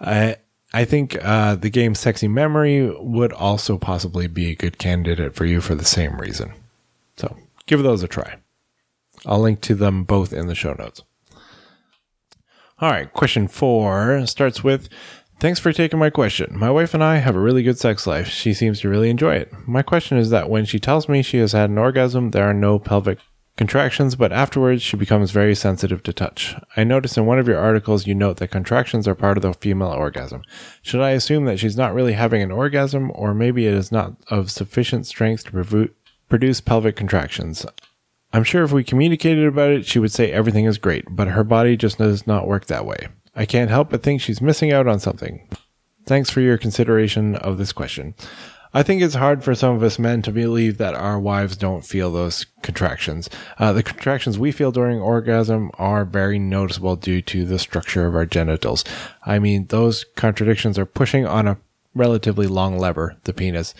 Uh, 0.00 0.34
I 0.72 0.84
think 0.84 1.16
uh, 1.22 1.54
the 1.54 1.70
game 1.70 1.94
Sexy 1.94 2.28
Memory 2.28 2.90
would 2.90 3.32
also 3.32 3.78
possibly 3.78 4.26
be 4.26 4.50
a 4.50 4.54
good 4.54 4.78
candidate 4.78 5.34
for 5.34 5.46
you 5.46 5.60
for 5.60 5.74
the 5.74 5.84
same 5.84 6.20
reason. 6.20 6.52
So 7.16 7.36
give 7.66 7.82
those 7.82 8.02
a 8.02 8.08
try. 8.08 8.36
I'll 9.24 9.40
link 9.40 9.60
to 9.62 9.74
them 9.74 10.04
both 10.04 10.32
in 10.32 10.46
the 10.46 10.54
show 10.54 10.74
notes. 10.74 11.02
All 12.80 12.90
right, 12.90 13.12
question 13.12 13.48
four 13.48 14.26
starts 14.26 14.62
with 14.62 14.88
Thanks 15.40 15.60
for 15.60 15.72
taking 15.72 16.00
my 16.00 16.10
question. 16.10 16.58
My 16.58 16.68
wife 16.68 16.94
and 16.94 17.04
I 17.04 17.18
have 17.18 17.36
a 17.36 17.40
really 17.40 17.62
good 17.62 17.78
sex 17.78 18.08
life. 18.08 18.26
She 18.26 18.52
seems 18.52 18.80
to 18.80 18.88
really 18.88 19.08
enjoy 19.08 19.36
it. 19.36 19.52
My 19.68 19.82
question 19.82 20.18
is 20.18 20.30
that 20.30 20.50
when 20.50 20.64
she 20.64 20.80
tells 20.80 21.08
me 21.08 21.22
she 21.22 21.38
has 21.38 21.52
had 21.52 21.70
an 21.70 21.78
orgasm, 21.78 22.32
there 22.32 22.42
are 22.42 22.54
no 22.54 22.80
pelvic 22.80 23.20
contractions, 23.58 24.14
but 24.14 24.32
afterwards 24.32 24.82
she 24.82 24.96
becomes 24.96 25.32
very 25.32 25.54
sensitive 25.54 26.02
to 26.04 26.12
touch. 26.12 26.54
I 26.76 26.84
notice 26.84 27.18
in 27.18 27.26
one 27.26 27.38
of 27.38 27.46
your 27.46 27.58
articles 27.58 28.06
you 28.06 28.14
note 28.14 28.38
that 28.38 28.52
contractions 28.52 29.06
are 29.06 29.14
part 29.14 29.36
of 29.36 29.42
the 29.42 29.52
female 29.52 29.88
orgasm. 29.88 30.42
Should 30.80 31.02
I 31.02 31.10
assume 31.10 31.44
that 31.44 31.58
she's 31.58 31.76
not 31.76 31.92
really 31.92 32.14
having 32.14 32.40
an 32.40 32.52
orgasm, 32.52 33.10
or 33.14 33.34
maybe 33.34 33.66
it 33.66 33.74
is 33.74 33.92
not 33.92 34.14
of 34.30 34.50
sufficient 34.50 35.06
strength 35.06 35.50
to 35.50 35.90
produce 36.28 36.60
pelvic 36.60 36.96
contractions? 36.96 37.66
I'm 38.32 38.44
sure 38.44 38.62
if 38.62 38.72
we 38.72 38.84
communicated 38.84 39.46
about 39.46 39.72
it, 39.72 39.86
she 39.86 39.98
would 39.98 40.12
say 40.12 40.30
everything 40.30 40.66
is 40.66 40.78
great, 40.78 41.04
but 41.10 41.28
her 41.28 41.44
body 41.44 41.76
just 41.76 41.98
does 41.98 42.26
not 42.26 42.46
work 42.46 42.66
that 42.66 42.86
way. 42.86 43.08
I 43.34 43.44
can't 43.44 43.70
help 43.70 43.90
but 43.90 44.02
think 44.02 44.20
she's 44.20 44.40
missing 44.40 44.72
out 44.72 44.86
on 44.86 45.00
something. 45.00 45.48
Thanks 46.06 46.30
for 46.30 46.40
your 46.40 46.58
consideration 46.58 47.36
of 47.36 47.58
this 47.58 47.72
question. 47.72 48.14
I 48.74 48.82
think 48.82 49.02
it's 49.02 49.14
hard 49.14 49.42
for 49.42 49.54
some 49.54 49.74
of 49.74 49.82
us 49.82 49.98
men 49.98 50.22
to 50.22 50.32
believe 50.32 50.78
that 50.78 50.94
our 50.94 51.18
wives 51.18 51.56
don't 51.56 51.84
feel 51.84 52.12
those 52.12 52.46
contractions. 52.62 53.30
Uh, 53.58 53.72
the 53.72 53.82
contractions 53.82 54.38
we 54.38 54.52
feel 54.52 54.72
during 54.72 55.00
orgasm 55.00 55.70
are 55.74 56.04
very 56.04 56.38
noticeable 56.38 56.96
due 56.96 57.22
to 57.22 57.44
the 57.44 57.58
structure 57.58 58.06
of 58.06 58.14
our 58.14 58.26
genitals. 58.26 58.84
I 59.24 59.38
mean, 59.38 59.66
those 59.66 60.04
contradictions 60.16 60.78
are 60.78 60.86
pushing 60.86 61.26
on 61.26 61.48
a 61.48 61.58
relatively 61.94 62.46
long 62.46 62.78
lever, 62.78 63.16
the 63.24 63.32
penis, 63.32 63.74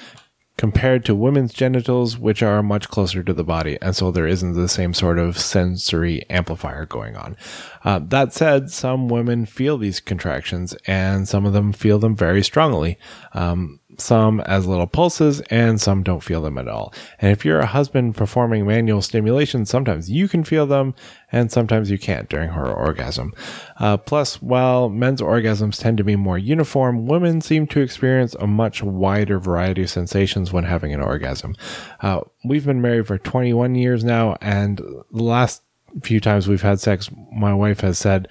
compared 0.59 1.05
to 1.05 1.15
women's 1.15 1.55
genitals, 1.55 2.19
which 2.19 2.43
are 2.43 2.63
much 2.63 2.89
closer 2.89 3.23
to 3.23 3.33
the 3.33 3.45
body. 3.45 3.79
And 3.81 3.95
so 3.95 4.11
there 4.11 4.27
isn't 4.27 4.55
the 4.55 4.69
same 4.69 4.93
sort 4.93 5.19
of 5.19 5.39
sensory 5.39 6.29
amplifier 6.29 6.85
going 6.85 7.17
on. 7.17 7.37
Uh, 7.85 8.01
that 8.09 8.33
said, 8.35 8.71
some 8.71 9.09
women 9.09 9.47
feel 9.47 9.79
these 9.79 10.01
contractions 10.01 10.75
and 10.87 11.29
some 11.29 11.47
of 11.47 11.53
them 11.53 11.73
feel 11.73 12.01
them 12.01 12.17
very 12.17 12.43
strongly. 12.43 12.99
Um, 13.35 13.79
some 14.01 14.41
as 14.41 14.67
little 14.67 14.87
pulses, 14.87 15.41
and 15.51 15.81
some 15.81 16.03
don't 16.03 16.23
feel 16.23 16.43
them 16.43 16.59
at 16.59 16.69
all. 16.69 16.93
And 17.19 17.33
if 17.33 17.45
you're 17.45 17.61
a 17.61 17.67
husband 17.67 18.17
performing 18.17 18.67
manual 18.67 19.03
stimulation, 19.03 19.67
sometimes 19.67 20.11
you 20.11 20.29
can 20.29 20.45
feel 20.45 20.67
them, 20.67 20.95
and 21.33 21.51
sometimes 21.51 21.91
you 21.91 21.99
can't 21.99 22.29
during 22.29 22.51
her 22.51 22.67
orgasm. 22.67 23.35
Uh, 23.79 23.97
plus, 23.97 24.41
while 24.41 24.89
men's 24.89 25.21
orgasms 25.21 25.81
tend 25.81 25.99
to 25.99 26.05
be 26.05 26.17
more 26.17 26.39
uniform, 26.39 27.07
women 27.07 27.41
seem 27.41 27.67
to 27.69 27.81
experience 27.81 28.35
a 28.35 28.47
much 28.47 28.83
wider 28.83 29.39
variety 29.39 29.83
of 29.83 29.91
sensations 29.91 30.53
when 30.53 30.65
having 30.65 30.93
an 30.95 31.01
orgasm. 31.01 31.55
Uh, 32.01 32.21
we've 32.45 32.67
been 32.67 32.83
married 32.83 33.07
for 33.07 33.19
21 33.19 33.75
years 33.75 34.05
now, 34.05 34.37
and 34.41 34.79
the 34.79 35.23
last 35.23 35.63
few 36.03 36.21
times 36.21 36.49
we've 36.49 36.63
had 36.63 36.81
sex, 36.81 37.11
my 37.33 37.55
wife 37.55 37.81
has 37.81 37.99
said, 37.99 38.29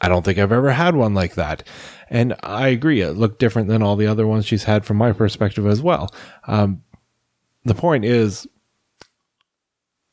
I 0.00 0.08
don't 0.08 0.24
think 0.24 0.38
I've 0.38 0.52
ever 0.52 0.70
had 0.70 0.94
one 0.94 1.14
like 1.14 1.34
that. 1.34 1.64
And 2.10 2.34
I 2.42 2.68
agree, 2.68 3.00
it 3.00 3.12
looked 3.12 3.38
different 3.38 3.68
than 3.68 3.82
all 3.82 3.96
the 3.96 4.06
other 4.06 4.26
ones 4.26 4.46
she's 4.46 4.64
had 4.64 4.84
from 4.84 4.96
my 4.96 5.12
perspective 5.12 5.66
as 5.66 5.82
well. 5.82 6.12
Um, 6.46 6.82
the 7.64 7.74
point 7.74 8.04
is, 8.04 8.46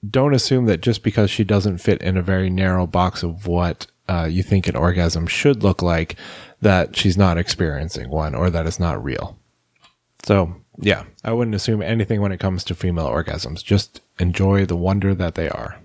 don't 0.07 0.33
assume 0.33 0.65
that 0.65 0.81
just 0.81 1.03
because 1.03 1.29
she 1.31 1.43
doesn't 1.43 1.79
fit 1.79 2.01
in 2.01 2.17
a 2.17 2.21
very 2.21 2.49
narrow 2.49 2.85
box 2.85 3.23
of 3.23 3.47
what 3.47 3.87
uh, 4.07 4.27
you 4.29 4.43
think 4.43 4.67
an 4.67 4.75
orgasm 4.75 5.25
should 5.25 5.63
look 5.63 5.81
like, 5.81 6.15
that 6.61 6.95
she's 6.95 7.17
not 7.17 7.37
experiencing 7.37 8.09
one 8.09 8.35
or 8.35 8.49
that 8.49 8.67
it's 8.67 8.79
not 8.79 9.03
real. 9.03 9.37
So, 10.23 10.55
yeah, 10.79 11.03
I 11.23 11.33
wouldn't 11.33 11.55
assume 11.55 11.81
anything 11.81 12.21
when 12.21 12.31
it 12.31 12.39
comes 12.39 12.63
to 12.65 12.75
female 12.75 13.07
orgasms. 13.07 13.63
Just 13.63 14.01
enjoy 14.19 14.65
the 14.65 14.75
wonder 14.75 15.13
that 15.15 15.35
they 15.35 15.49
are. 15.49 15.79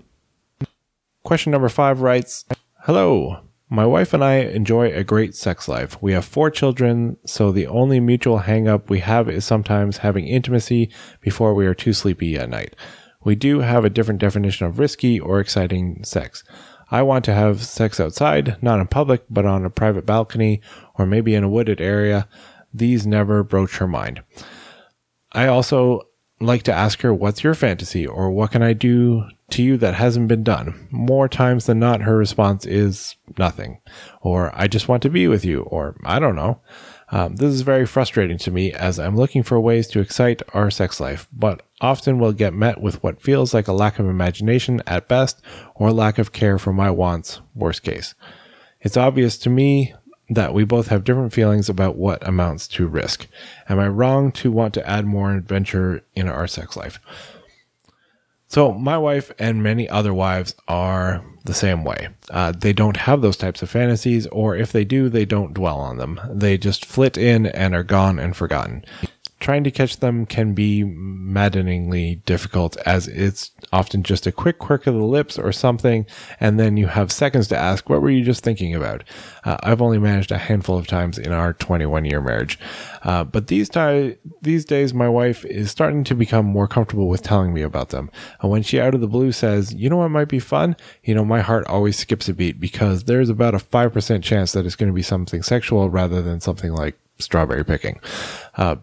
Question 1.23 1.51
number 1.51 1.69
five 1.69 2.01
writes 2.01 2.45
Hello. 2.81 3.41
My 3.73 3.85
wife 3.85 4.13
and 4.13 4.21
I 4.21 4.39
enjoy 4.39 4.91
a 4.91 5.05
great 5.05 5.33
sex 5.33 5.69
life. 5.69 5.97
We 6.01 6.11
have 6.11 6.25
four 6.25 6.51
children, 6.51 7.15
so 7.25 7.53
the 7.53 7.67
only 7.67 8.01
mutual 8.01 8.39
hang 8.39 8.67
up 8.67 8.89
we 8.89 8.99
have 8.99 9.29
is 9.29 9.45
sometimes 9.45 9.99
having 9.99 10.27
intimacy 10.27 10.91
before 11.21 11.53
we 11.53 11.65
are 11.65 11.73
too 11.73 11.93
sleepy 11.93 12.35
at 12.35 12.49
night. 12.49 12.75
We 13.23 13.35
do 13.35 13.61
have 13.61 13.85
a 13.85 13.89
different 13.89 14.19
definition 14.19 14.67
of 14.67 14.77
risky 14.77 15.21
or 15.21 15.39
exciting 15.39 16.03
sex. 16.03 16.43
I 16.91 17.01
want 17.03 17.23
to 17.25 17.33
have 17.33 17.63
sex 17.63 17.97
outside, 17.97 18.61
not 18.61 18.81
in 18.81 18.87
public, 18.87 19.23
but 19.29 19.45
on 19.45 19.63
a 19.63 19.69
private 19.69 20.05
balcony 20.05 20.59
or 20.95 21.05
maybe 21.05 21.33
in 21.33 21.45
a 21.45 21.49
wooded 21.49 21.79
area. 21.79 22.27
These 22.73 23.07
never 23.07 23.41
broach 23.41 23.77
her 23.77 23.87
mind. 23.87 24.21
I 25.31 25.47
also 25.47 26.01
like 26.41 26.63
to 26.63 26.73
ask 26.73 27.01
her, 27.01 27.13
What's 27.13 27.43
your 27.43 27.53
fantasy? 27.53 28.05
or 28.05 28.31
What 28.31 28.51
can 28.51 28.61
I 28.61 28.73
do 28.73 29.25
to 29.51 29.63
you 29.63 29.77
that 29.77 29.93
hasn't 29.93 30.27
been 30.27 30.43
done. 30.43 30.87
More 30.89 31.27
times 31.29 31.65
than 31.65 31.79
not, 31.79 32.01
her 32.01 32.17
response 32.17 32.65
is 32.65 33.15
nothing, 33.37 33.79
or 34.21 34.51
I 34.53 34.67
just 34.67 34.87
want 34.87 35.03
to 35.03 35.09
be 35.09 35.27
with 35.27 35.45
you, 35.45 35.61
or 35.61 35.95
I 36.03 36.19
don't 36.19 36.35
know. 36.35 36.61
Um, 37.11 37.35
this 37.35 37.53
is 37.53 37.61
very 37.61 37.85
frustrating 37.85 38.37
to 38.39 38.51
me 38.51 38.71
as 38.71 38.97
I'm 38.97 39.17
looking 39.17 39.43
for 39.43 39.59
ways 39.59 39.87
to 39.89 39.99
excite 39.99 40.41
our 40.53 40.71
sex 40.71 40.99
life, 40.99 41.27
but 41.31 41.61
often 41.81 42.19
will 42.19 42.31
get 42.31 42.53
met 42.53 42.81
with 42.81 43.03
what 43.03 43.21
feels 43.21 43.53
like 43.53 43.67
a 43.67 43.73
lack 43.73 43.99
of 43.99 44.07
imagination 44.07 44.81
at 44.87 45.09
best 45.09 45.41
or 45.75 45.91
lack 45.91 46.17
of 46.17 46.31
care 46.31 46.57
for 46.57 46.71
my 46.71 46.89
wants, 46.89 47.41
worst 47.53 47.83
case. 47.83 48.15
It's 48.79 48.97
obvious 48.97 49.37
to 49.39 49.49
me 49.49 49.93
that 50.31 50.53
we 50.53 50.63
both 50.63 50.87
have 50.87 51.03
different 51.03 51.33
feelings 51.33 51.69
about 51.69 51.97
what 51.97 52.25
amounts 52.25 52.67
to 52.69 52.87
risk. 52.87 53.27
Am 53.67 53.79
I 53.79 53.87
wrong 53.89 54.31
to 54.33 54.51
want 54.51 54.73
to 54.75 54.89
add 54.89 55.05
more 55.05 55.33
adventure 55.33 56.03
in 56.15 56.27
our 56.27 56.47
sex 56.47 56.77
life? 56.77 56.99
So, 58.47 58.73
my 58.73 58.97
wife 58.97 59.31
and 59.39 59.63
many 59.63 59.87
other 59.87 60.13
wives 60.13 60.55
are 60.67 61.23
the 61.45 61.53
same 61.53 61.83
way. 61.83 62.09
Uh, 62.29 62.51
they 62.51 62.73
don't 62.73 62.97
have 62.97 63.21
those 63.21 63.37
types 63.37 63.61
of 63.61 63.69
fantasies, 63.69 64.27
or 64.27 64.55
if 64.55 64.71
they 64.71 64.83
do, 64.83 65.09
they 65.09 65.25
don't 65.25 65.53
dwell 65.53 65.79
on 65.79 65.97
them. 65.97 66.19
They 66.29 66.57
just 66.57 66.85
flit 66.85 67.17
in 67.17 67.45
and 67.45 67.73
are 67.73 67.83
gone 67.83 68.19
and 68.19 68.35
forgotten 68.35 68.83
trying 69.41 69.63
to 69.63 69.71
catch 69.71 69.97
them 69.97 70.25
can 70.25 70.53
be 70.53 70.83
maddeningly 70.83 72.15
difficult 72.25 72.77
as 72.85 73.07
it's 73.07 73.51
often 73.73 74.03
just 74.03 74.27
a 74.27 74.31
quick 74.31 74.59
quirk 74.59 74.85
of 74.85 74.93
the 74.93 75.03
lips 75.03 75.37
or 75.37 75.51
something, 75.51 76.05
and 76.39 76.59
then 76.59 76.77
you 76.77 76.87
have 76.87 77.11
seconds 77.11 77.47
to 77.47 77.57
ask, 77.57 77.89
What 77.89 78.01
were 78.01 78.11
you 78.11 78.23
just 78.23 78.43
thinking 78.43 78.75
about? 78.75 79.03
Uh, 79.43 79.57
I've 79.63 79.81
only 79.81 79.97
managed 79.97 80.31
a 80.31 80.37
handful 80.37 80.77
of 80.77 80.87
times 80.87 81.17
in 81.17 81.31
our 81.31 81.53
21 81.53 82.05
year 82.05 82.21
marriage. 82.21 82.59
Uh, 83.03 83.23
but 83.23 83.47
these, 83.47 83.67
ti- 83.67 84.17
these 84.41 84.63
days, 84.63 84.93
my 84.93 85.09
wife 85.09 85.43
is 85.45 85.71
starting 85.71 86.03
to 86.05 86.15
become 86.15 86.45
more 86.45 86.67
comfortable 86.67 87.07
with 87.07 87.23
telling 87.23 87.51
me 87.53 87.63
about 87.63 87.89
them. 87.89 88.11
And 88.41 88.51
when 88.51 88.61
she 88.61 88.79
out 88.79 88.93
of 88.93 89.01
the 89.01 89.07
blue 89.07 89.31
says, 89.31 89.73
You 89.73 89.89
know 89.89 89.97
what 89.97 90.09
might 90.09 90.29
be 90.29 90.39
fun? 90.39 90.75
You 91.03 91.15
know, 91.15 91.25
my 91.25 91.41
heart 91.41 91.65
always 91.65 91.97
skips 91.97 92.29
a 92.29 92.33
beat 92.33 92.59
because 92.59 93.05
there's 93.05 93.29
about 93.29 93.55
a 93.55 93.59
5% 93.59 94.23
chance 94.23 94.51
that 94.51 94.65
it's 94.67 94.75
going 94.75 94.91
to 94.91 94.93
be 94.93 95.01
something 95.01 95.41
sexual 95.41 95.89
rather 95.89 96.21
than 96.21 96.39
something 96.39 96.71
like 96.71 96.95
strawberry 97.17 97.65
picking. 97.65 97.99
Uh, 98.55 98.75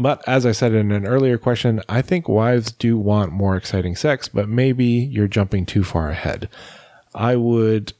but 0.00 0.26
as 0.26 0.46
I 0.46 0.52
said 0.52 0.72
in 0.72 0.90
an 0.90 1.06
earlier 1.06 1.38
question, 1.38 1.82
I 1.88 2.02
think 2.02 2.28
wives 2.28 2.72
do 2.72 2.98
want 2.98 3.32
more 3.32 3.56
exciting 3.56 3.94
sex, 3.94 4.28
but 4.28 4.48
maybe 4.48 4.86
you're 4.86 5.28
jumping 5.28 5.66
too 5.66 5.84
far 5.84 6.08
ahead. 6.08 6.48
I 7.14 7.36
would 7.36 7.92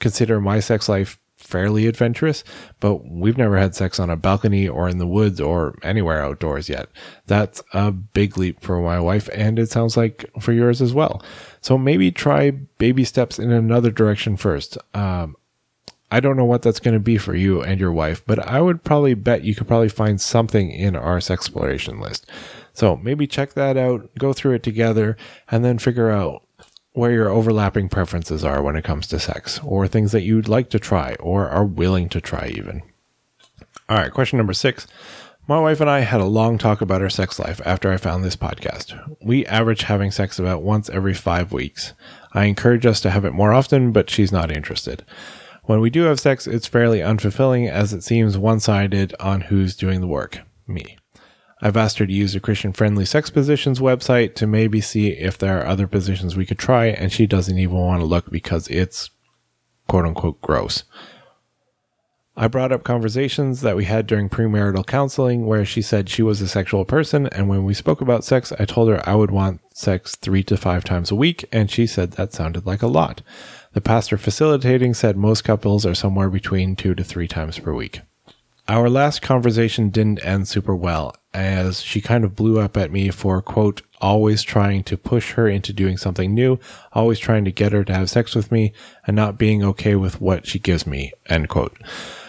consider 0.00 0.40
my 0.40 0.60
sex 0.60 0.88
life 0.88 1.18
fairly 1.36 1.86
adventurous, 1.86 2.44
but 2.80 3.04
we've 3.06 3.36
never 3.36 3.58
had 3.58 3.74
sex 3.74 4.00
on 4.00 4.08
a 4.08 4.16
balcony 4.16 4.66
or 4.66 4.88
in 4.88 4.98
the 4.98 5.06
woods 5.06 5.40
or 5.40 5.76
anywhere 5.82 6.24
outdoors 6.24 6.68
yet. 6.68 6.88
That's 7.26 7.62
a 7.72 7.90
big 7.90 8.38
leap 8.38 8.62
for 8.62 8.80
my 8.80 8.98
wife, 8.98 9.28
and 9.34 9.58
it 9.58 9.70
sounds 9.70 9.96
like 9.96 10.24
for 10.40 10.52
yours 10.52 10.80
as 10.80 10.94
well. 10.94 11.22
So 11.60 11.76
maybe 11.76 12.10
try 12.10 12.50
baby 12.50 13.04
steps 13.04 13.38
in 13.38 13.50
another 13.50 13.90
direction 13.90 14.36
first. 14.36 14.78
Um, 14.94 15.36
I 16.12 16.20
don't 16.20 16.36
know 16.36 16.44
what 16.44 16.60
that's 16.60 16.78
going 16.78 16.92
to 16.92 17.00
be 17.00 17.16
for 17.16 17.34
you 17.34 17.62
and 17.62 17.80
your 17.80 17.90
wife, 17.90 18.22
but 18.26 18.38
I 18.38 18.60
would 18.60 18.84
probably 18.84 19.14
bet 19.14 19.44
you 19.44 19.54
could 19.54 19.66
probably 19.66 19.88
find 19.88 20.20
something 20.20 20.70
in 20.70 20.94
our 20.94 21.22
sex 21.22 21.46
exploration 21.46 22.00
list. 22.00 22.30
So 22.74 22.96
maybe 22.96 23.26
check 23.26 23.54
that 23.54 23.78
out, 23.78 24.14
go 24.18 24.34
through 24.34 24.56
it 24.56 24.62
together, 24.62 25.16
and 25.50 25.64
then 25.64 25.78
figure 25.78 26.10
out 26.10 26.46
where 26.92 27.12
your 27.12 27.30
overlapping 27.30 27.88
preferences 27.88 28.44
are 28.44 28.62
when 28.62 28.76
it 28.76 28.84
comes 28.84 29.06
to 29.06 29.18
sex, 29.18 29.58
or 29.64 29.88
things 29.88 30.12
that 30.12 30.20
you'd 30.20 30.48
like 30.48 30.68
to 30.68 30.78
try, 30.78 31.14
or 31.14 31.48
are 31.48 31.64
willing 31.64 32.10
to 32.10 32.20
try 32.20 32.52
even. 32.54 32.82
All 33.88 33.96
right, 33.96 34.12
question 34.12 34.36
number 34.36 34.52
six. 34.52 34.86
My 35.48 35.60
wife 35.60 35.80
and 35.80 35.88
I 35.88 36.00
had 36.00 36.20
a 36.20 36.26
long 36.26 36.58
talk 36.58 36.82
about 36.82 37.00
our 37.00 37.08
sex 37.08 37.38
life 37.38 37.62
after 37.64 37.90
I 37.90 37.96
found 37.96 38.22
this 38.22 38.36
podcast. 38.36 39.16
We 39.24 39.46
average 39.46 39.84
having 39.84 40.10
sex 40.10 40.38
about 40.38 40.62
once 40.62 40.90
every 40.90 41.14
five 41.14 41.52
weeks. 41.52 41.94
I 42.34 42.44
encourage 42.44 42.84
us 42.84 43.00
to 43.00 43.10
have 43.10 43.24
it 43.24 43.32
more 43.32 43.54
often, 43.54 43.92
but 43.92 44.10
she's 44.10 44.30
not 44.30 44.52
interested. 44.52 45.06
When 45.64 45.80
we 45.80 45.90
do 45.90 46.02
have 46.02 46.18
sex, 46.18 46.46
it's 46.48 46.66
fairly 46.66 46.98
unfulfilling 46.98 47.70
as 47.70 47.92
it 47.92 48.02
seems 48.02 48.36
one 48.36 48.58
sided 48.58 49.14
on 49.20 49.42
who's 49.42 49.76
doing 49.76 50.00
the 50.00 50.08
work 50.08 50.40
me. 50.66 50.98
I've 51.60 51.76
asked 51.76 51.98
her 51.98 52.06
to 52.06 52.12
use 52.12 52.34
a 52.34 52.40
Christian 52.40 52.72
friendly 52.72 53.04
sex 53.04 53.30
positions 53.30 53.78
website 53.78 54.34
to 54.36 54.46
maybe 54.48 54.80
see 54.80 55.10
if 55.10 55.38
there 55.38 55.60
are 55.60 55.66
other 55.66 55.86
positions 55.86 56.36
we 56.36 56.46
could 56.46 56.58
try, 56.58 56.86
and 56.86 57.12
she 57.12 57.26
doesn't 57.26 57.58
even 57.58 57.76
want 57.76 58.00
to 58.00 58.06
look 58.06 58.30
because 58.30 58.66
it's 58.68 59.10
quote 59.86 60.04
unquote 60.04 60.40
gross. 60.40 60.82
I 62.36 62.48
brought 62.48 62.72
up 62.72 62.82
conversations 62.82 63.60
that 63.60 63.76
we 63.76 63.84
had 63.84 64.06
during 64.06 64.30
premarital 64.30 64.86
counseling 64.86 65.46
where 65.46 65.66
she 65.66 65.82
said 65.82 66.08
she 66.08 66.22
was 66.22 66.40
a 66.40 66.48
sexual 66.48 66.84
person, 66.84 67.26
and 67.26 67.48
when 67.48 67.64
we 67.64 67.74
spoke 67.74 68.00
about 68.00 68.24
sex, 68.24 68.52
I 68.58 68.64
told 68.64 68.88
her 68.88 69.06
I 69.08 69.14
would 69.14 69.30
want 69.30 69.60
sex 69.72 70.16
three 70.16 70.42
to 70.44 70.56
five 70.56 70.82
times 70.82 71.12
a 71.12 71.14
week, 71.14 71.44
and 71.52 71.70
she 71.70 71.86
said 71.86 72.12
that 72.12 72.32
sounded 72.32 72.66
like 72.66 72.82
a 72.82 72.88
lot. 72.88 73.22
The 73.74 73.80
pastor 73.80 74.18
facilitating 74.18 74.92
said 74.94 75.16
most 75.16 75.44
couples 75.44 75.86
are 75.86 75.94
somewhere 75.94 76.28
between 76.28 76.76
two 76.76 76.94
to 76.94 77.02
three 77.02 77.26
times 77.26 77.58
per 77.58 77.72
week. 77.72 78.02
Our 78.68 78.88
last 78.88 79.22
conversation 79.22 79.88
didn't 79.88 80.24
end 80.24 80.46
super 80.46 80.76
well, 80.76 81.16
as 81.34 81.82
she 81.82 82.00
kind 82.00 82.22
of 82.22 82.36
blew 82.36 82.60
up 82.60 82.76
at 82.76 82.92
me 82.92 83.10
for, 83.10 83.40
quote, 83.42 83.82
always 84.00 84.42
trying 84.42 84.84
to 84.84 84.96
push 84.96 85.32
her 85.32 85.48
into 85.48 85.72
doing 85.72 85.96
something 85.96 86.34
new, 86.34 86.60
always 86.92 87.18
trying 87.18 87.44
to 87.44 87.50
get 87.50 87.72
her 87.72 87.82
to 87.84 87.94
have 87.94 88.10
sex 88.10 88.34
with 88.34 88.52
me, 88.52 88.72
and 89.06 89.16
not 89.16 89.38
being 89.38 89.64
okay 89.64 89.96
with 89.96 90.20
what 90.20 90.46
she 90.46 90.58
gives 90.58 90.86
me, 90.86 91.12
end 91.26 91.48
quote. 91.48 91.76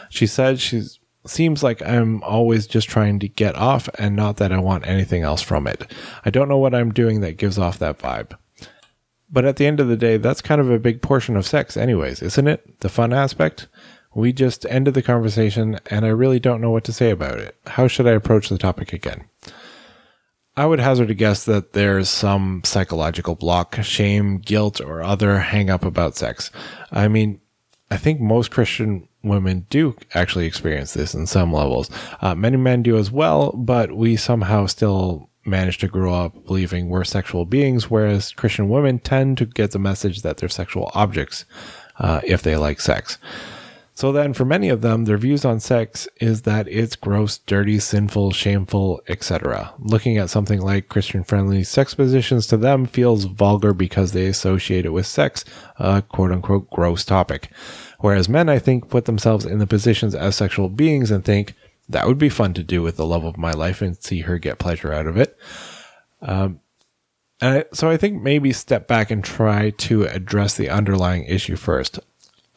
She 0.10 0.25
said 0.25 0.60
she 0.60 0.84
seems 1.25 1.62
like 1.62 1.82
I'm 1.82 2.23
always 2.23 2.67
just 2.67 2.89
trying 2.89 3.19
to 3.19 3.27
get 3.27 3.56
off 3.56 3.88
and 3.97 4.15
not 4.15 4.38
that 4.38 4.51
I 4.51 4.60
want 4.60 4.88
anything 4.88 5.23
else 5.23 5.41
from 5.41 5.67
it. 5.67 5.91
I 6.25 6.29
don't 6.29 6.49
know 6.49 6.58
what 6.58 6.75
I'm 6.75 6.93
doing 6.93 7.21
that 7.21 7.38
gives 7.38 7.58
off 7.58 7.79
that 7.79 7.99
vibe. 7.99 8.36
But 9.34 9.46
at 9.46 9.56
the 9.56 9.65
end 9.65 9.80
of 9.80 9.88
the 9.88 9.98
day, 9.98 10.17
that's 10.17 10.43
kind 10.43 10.62
of 10.62 10.69
a 10.69 10.78
big 10.78 11.02
portion 11.02 11.36
of 11.36 11.48
sex, 11.48 11.76
anyways, 11.76 12.22
isn't 12.22 12.48
it? 12.48 12.80
The 12.82 12.88
fun 12.88 13.12
aspect? 13.12 13.67
We 14.13 14.32
just 14.32 14.63
ended 14.67 14.93
the 14.93 15.02
conversation, 15.02 15.80
and 15.88 16.06
I 16.06 16.10
really 16.10 16.39
don't 16.39 16.62
know 16.62 16.69
what 16.69 16.84
to 16.84 16.93
say 16.93 17.10
about 17.10 17.39
it. 17.39 17.58
How 17.65 17.88
should 17.88 18.06
I 18.06 18.12
approach 18.12 18.50
the 18.50 18.60
topic 18.60 18.93
again? 18.93 19.24
I 20.56 20.67
would 20.67 20.80
hazard 20.80 21.10
a 21.10 21.15
guess 21.15 21.46
that 21.46 21.74
there's 21.74 22.10
some 22.10 22.62
psychological 22.63 23.34
block, 23.34 23.82
shame, 23.82 24.38
guilt, 24.38 24.80
or 24.80 25.02
other 25.02 25.39
hang 25.39 25.72
up 25.72 25.84
about 25.84 26.15
sex. 26.15 26.52
I 26.91 27.08
mean, 27.08 27.41
I 27.89 27.98
think 27.98 28.22
most 28.22 28.52
Christian 28.52 29.08
women 29.24 29.65
do 29.72 29.96
actually 30.13 30.46
experience 30.46 30.93
this 30.93 31.15
in 31.15 31.26
some 31.26 31.52
levels. 31.52 31.89
Uh, 32.22 32.36
many 32.36 32.58
men 32.58 32.84
do 32.84 32.98
as 32.98 33.10
well, 33.10 33.52
but 33.54 33.93
we 33.93 34.15
somehow 34.15 34.67
still 34.67 35.32
manage 35.45 35.77
to 35.79 35.88
grow 35.88 36.13
up 36.13 36.45
believing 36.45 36.89
we're 36.89 37.03
sexual 37.03 37.45
beings, 37.45 37.89
whereas 37.89 38.32
Christian 38.34 38.69
women 38.69 38.99
tend 38.99 39.38
to 39.38 39.45
get 39.45 39.71
the 39.71 39.79
message 39.79 40.21
that 40.21 40.38
they're 40.38 40.49
sexual 40.49 40.91
objects 40.93 41.45
uh, 41.99 42.21
if 42.23 42.41
they 42.41 42.56
like 42.56 42.79
sex. 42.79 43.17
So 43.95 44.12
then, 44.12 44.34
for 44.34 44.43
many 44.43 44.69
of 44.69 44.82
them, 44.82 45.06
their 45.06 45.19
views 45.19 45.45
on 45.45 45.60
sex 45.60 46.08
is 46.19 46.41
that 46.43 46.67
it's 46.67 46.95
gross, 46.95 47.38
dirty, 47.38 47.77
sinful, 47.77 48.32
shameful, 48.32 49.01
etc. 49.08 49.71
Looking 49.77 50.17
at 50.17 50.32
something 50.32 50.60
like 50.60 50.89
Christian 50.89 51.23
friendly 51.23 51.63
sex 51.63 51.93
positions 51.93 52.47
to 52.47 52.58
them 52.58 52.88
feels 52.88 53.25
vulgar 53.25 53.71
because 53.71 54.12
they 54.13 54.25
associate 54.25 54.88
it 54.88 54.93
with 54.93 55.06
sex, 55.06 55.45
a 55.77 56.01
quote 56.01 56.32
unquote 56.32 56.71
gross 56.71 57.06
topic. 57.06 57.51
Whereas 57.99 58.27
men, 58.27 58.49
I 58.49 58.58
think, 58.58 58.89
put 58.89 59.06
themselves 59.06 59.45
in 59.45 59.60
the 59.60 59.67
positions 59.67 60.15
as 60.15 60.36
sexual 60.36 60.69
beings 60.69 61.12
and 61.12 61.23
think, 61.23 61.53
that 61.93 62.08
would 62.08 62.17
be 62.17 62.29
fun 62.29 62.53
to 62.56 62.63
do 62.63 62.82
with 62.82 62.97
the 62.97 63.06
love 63.06 63.23
of 63.23 63.38
my 63.38 63.51
life 63.51 63.82
and 63.82 64.01
see 64.01 64.21
her 64.21 64.38
get 64.38 64.60
pleasure 64.60 64.91
out 64.91 65.08
of 65.08 65.17
it. 65.17 65.38
Um, 66.21 66.60
and 67.39 67.60
I, 67.60 67.65
so 67.73 67.89
I 67.89 67.97
think 67.97 68.21
maybe 68.21 68.53
step 68.53 68.88
back 68.88 69.10
and 69.12 69.23
try 69.23 69.71
to 69.71 70.03
address 70.03 70.56
the 70.56 70.69
underlying 70.69 71.23
issue 71.25 71.56
first. 71.56 71.99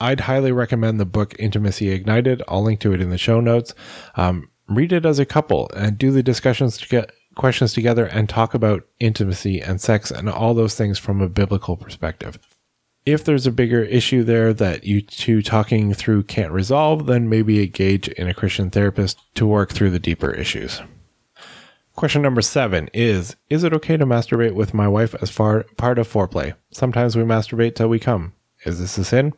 I'd 0.00 0.20
highly 0.20 0.52
recommend 0.52 1.00
the 1.00 1.06
book 1.06 1.34
Intimacy 1.38 1.90
Ignited. 1.90 2.42
I'll 2.48 2.62
link 2.62 2.80
to 2.80 2.92
it 2.92 3.00
in 3.00 3.10
the 3.10 3.18
show 3.18 3.40
notes. 3.40 3.74
Um, 4.16 4.50
read 4.68 4.92
it 4.92 5.06
as 5.06 5.18
a 5.18 5.24
couple 5.26 5.70
and 5.76 5.96
do 5.96 6.10
the 6.10 6.22
discussions 6.22 6.76
to 6.78 6.88
get 6.88 7.12
questions 7.34 7.72
together 7.72 8.06
and 8.06 8.28
talk 8.28 8.54
about 8.54 8.86
intimacy 9.00 9.60
and 9.60 9.80
sex 9.80 10.10
and 10.10 10.28
all 10.28 10.54
those 10.54 10.74
things 10.74 10.98
from 10.98 11.20
a 11.20 11.28
biblical 11.28 11.76
perspective 11.76 12.38
if 13.06 13.24
there's 13.24 13.46
a 13.46 13.52
bigger 13.52 13.82
issue 13.84 14.24
there 14.24 14.52
that 14.52 14.84
you 14.84 15.00
two 15.00 15.40
talking 15.40 15.94
through 15.94 16.24
can't 16.24 16.52
resolve, 16.52 17.06
then 17.06 17.28
maybe 17.28 17.62
engage 17.62 18.08
in 18.08 18.28
a 18.28 18.34
Christian 18.34 18.68
therapist 18.68 19.18
to 19.36 19.46
work 19.46 19.70
through 19.70 19.90
the 19.90 20.00
deeper 20.00 20.32
issues. 20.32 20.82
Question 21.94 22.20
number 22.20 22.42
seven 22.42 22.90
is 22.92 23.36
Is 23.48 23.64
it 23.64 23.72
okay 23.72 23.96
to 23.96 24.04
masturbate 24.04 24.54
with 24.54 24.74
my 24.74 24.88
wife 24.88 25.14
as 25.22 25.30
far, 25.30 25.62
part 25.76 25.98
of 25.98 26.12
foreplay? 26.12 26.54
Sometimes 26.72 27.16
we 27.16 27.22
masturbate 27.22 27.76
till 27.76 27.88
we 27.88 28.00
come. 28.00 28.34
Is 28.64 28.80
this 28.80 28.98
a 28.98 29.04
sin? 29.04 29.32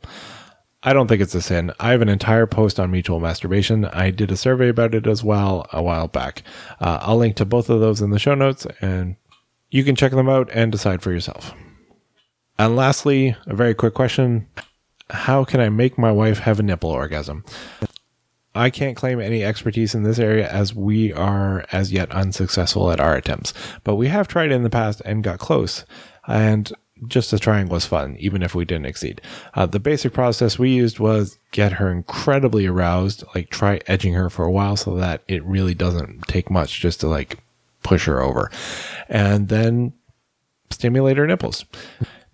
I 0.83 0.92
don't 0.92 1.07
think 1.07 1.20
it's 1.20 1.35
a 1.35 1.42
sin. 1.42 1.72
I 1.78 1.90
have 1.90 2.02
an 2.02 2.09
entire 2.09 2.46
post 2.46 2.81
on 2.81 2.90
mutual 2.90 3.20
masturbation. 3.20 3.85
I 3.85 4.11
did 4.11 4.31
a 4.31 4.37
survey 4.37 4.68
about 4.68 4.94
it 4.94 5.07
as 5.07 5.22
well 5.22 5.66
a 5.72 5.83
while 5.83 6.09
back. 6.09 6.42
Uh, 6.81 7.00
I'll 7.02 7.18
link 7.18 7.37
to 7.37 7.44
both 7.44 7.68
of 7.68 7.81
those 7.81 8.00
in 8.00 8.11
the 8.11 8.18
show 8.18 8.35
notes 8.35 8.66
and 8.81 9.16
you 9.70 9.85
can 9.85 9.96
check 9.96 10.12
them 10.12 10.28
out 10.28 10.48
and 10.52 10.72
decide 10.72 11.02
for 11.02 11.12
yourself. 11.12 11.52
And 12.58 12.74
lastly, 12.74 13.36
a 13.46 13.54
very 13.54 13.74
quick 13.74 13.94
question 13.94 14.46
How 15.10 15.44
can 15.44 15.60
I 15.60 15.68
make 15.68 15.96
my 15.96 16.12
wife 16.12 16.40
have 16.40 16.58
a 16.58 16.62
nipple 16.62 16.90
orgasm? 16.90 17.44
I 18.54 18.70
can't 18.70 18.96
claim 18.96 19.20
any 19.20 19.44
expertise 19.44 19.94
in 19.94 20.02
this 20.02 20.18
area 20.18 20.50
as 20.50 20.74
we 20.74 21.12
are 21.12 21.64
as 21.70 21.92
yet 21.92 22.10
unsuccessful 22.10 22.90
at 22.90 22.98
our 22.98 23.14
attempts, 23.14 23.52
but 23.84 23.94
we 23.94 24.08
have 24.08 24.26
tried 24.26 24.50
in 24.50 24.64
the 24.64 24.70
past 24.70 25.00
and 25.04 25.22
got 25.22 25.38
close. 25.38 25.84
And 26.26 26.72
just 27.06 27.32
a 27.32 27.38
triangle 27.38 27.74
was 27.74 27.86
fun, 27.86 28.16
even 28.18 28.42
if 28.42 28.56
we 28.56 28.64
didn't 28.64 28.86
exceed. 28.86 29.20
Uh, 29.54 29.66
the 29.66 29.78
basic 29.78 30.12
process 30.12 30.58
we 30.58 30.70
used 30.70 30.98
was 30.98 31.38
get 31.52 31.74
her 31.74 31.92
incredibly 31.92 32.66
aroused, 32.66 33.22
like 33.34 33.50
try 33.50 33.80
edging 33.86 34.14
her 34.14 34.28
for 34.28 34.44
a 34.44 34.50
while 34.50 34.76
so 34.76 34.96
that 34.96 35.22
it 35.28 35.44
really 35.44 35.74
doesn't 35.74 36.22
take 36.22 36.50
much 36.50 36.80
just 36.80 36.98
to 37.00 37.06
like 37.06 37.38
push 37.84 38.06
her 38.06 38.20
over. 38.20 38.50
And 39.08 39.48
then 39.48 39.92
stimulate 40.70 41.16
her 41.16 41.26
nipples. 41.26 41.64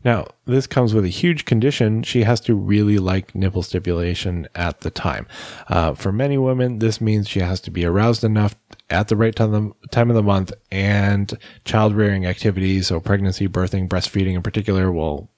Now, 0.04 0.26
this 0.44 0.66
comes 0.66 0.92
with 0.92 1.06
a 1.06 1.08
huge 1.08 1.46
condition. 1.46 2.02
She 2.02 2.24
has 2.24 2.40
to 2.42 2.54
really 2.54 2.98
like 2.98 3.34
nipple 3.34 3.62
stimulation 3.62 4.46
at 4.54 4.80
the 4.80 4.90
time. 4.90 5.26
Uh, 5.68 5.94
for 5.94 6.12
many 6.12 6.36
women, 6.36 6.78
this 6.78 7.00
means 7.00 7.26
she 7.26 7.40
has 7.40 7.60
to 7.62 7.70
be 7.70 7.86
aroused 7.86 8.22
enough 8.22 8.54
at 8.90 9.08
the 9.08 9.16
right 9.16 9.34
time, 9.34 9.54
of 9.54 10.14
the 10.14 10.22
month 10.22 10.52
and 10.70 11.38
child 11.64 11.94
rearing 11.94 12.26
activities. 12.26 12.88
So, 12.88 13.00
pregnancy, 13.00 13.48
birthing, 13.48 13.88
breastfeeding 13.88 14.34
in 14.34 14.42
particular 14.42 14.92
will 14.92 15.30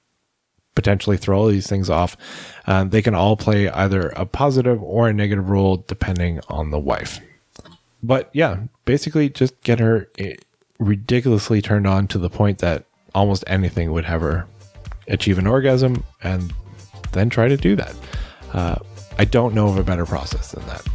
potentially 0.75 1.17
throw 1.17 1.39
all 1.39 1.47
these 1.47 1.69
things 1.69 1.89
off. 1.89 2.17
Uh, 2.67 2.85
they 2.85 3.03
can 3.03 3.15
all 3.15 3.37
play 3.37 3.69
either 3.69 4.09
a 4.11 4.27
positive 4.27 4.83
or 4.83 5.09
a 5.09 5.13
negative 5.13 5.49
role 5.49 5.85
depending 5.87 6.41
on 6.49 6.71
the 6.71 6.79
wife. 6.79 7.21
But 8.03 8.31
yeah, 8.33 8.65
basically 8.85 9.31
just 9.31 9.61
get 9.63 9.79
her 9.79 10.11
eh, 10.19 10.35
ridiculously 10.79 11.63
turned 11.63 11.87
on 11.87 12.09
to 12.09 12.19
the 12.19 12.29
point 12.29 12.59
that 12.59 12.85
almost 13.15 13.43
anything 13.47 13.93
would 13.93 14.05
have 14.05 14.21
her 14.21 14.47
achieve 15.09 15.39
an 15.39 15.47
orgasm 15.47 16.05
and 16.23 16.53
then 17.13 17.31
try 17.31 17.49
to 17.49 17.57
do 17.57 17.77
that. 17.77 17.95
Uh, 18.53 18.77
I 19.19 19.25
don't 19.25 19.55
know 19.55 19.69
of 19.69 19.79
a 19.79 19.83
better 19.83 20.07
process 20.07 20.53
than 20.53 20.67
that. 20.67 20.87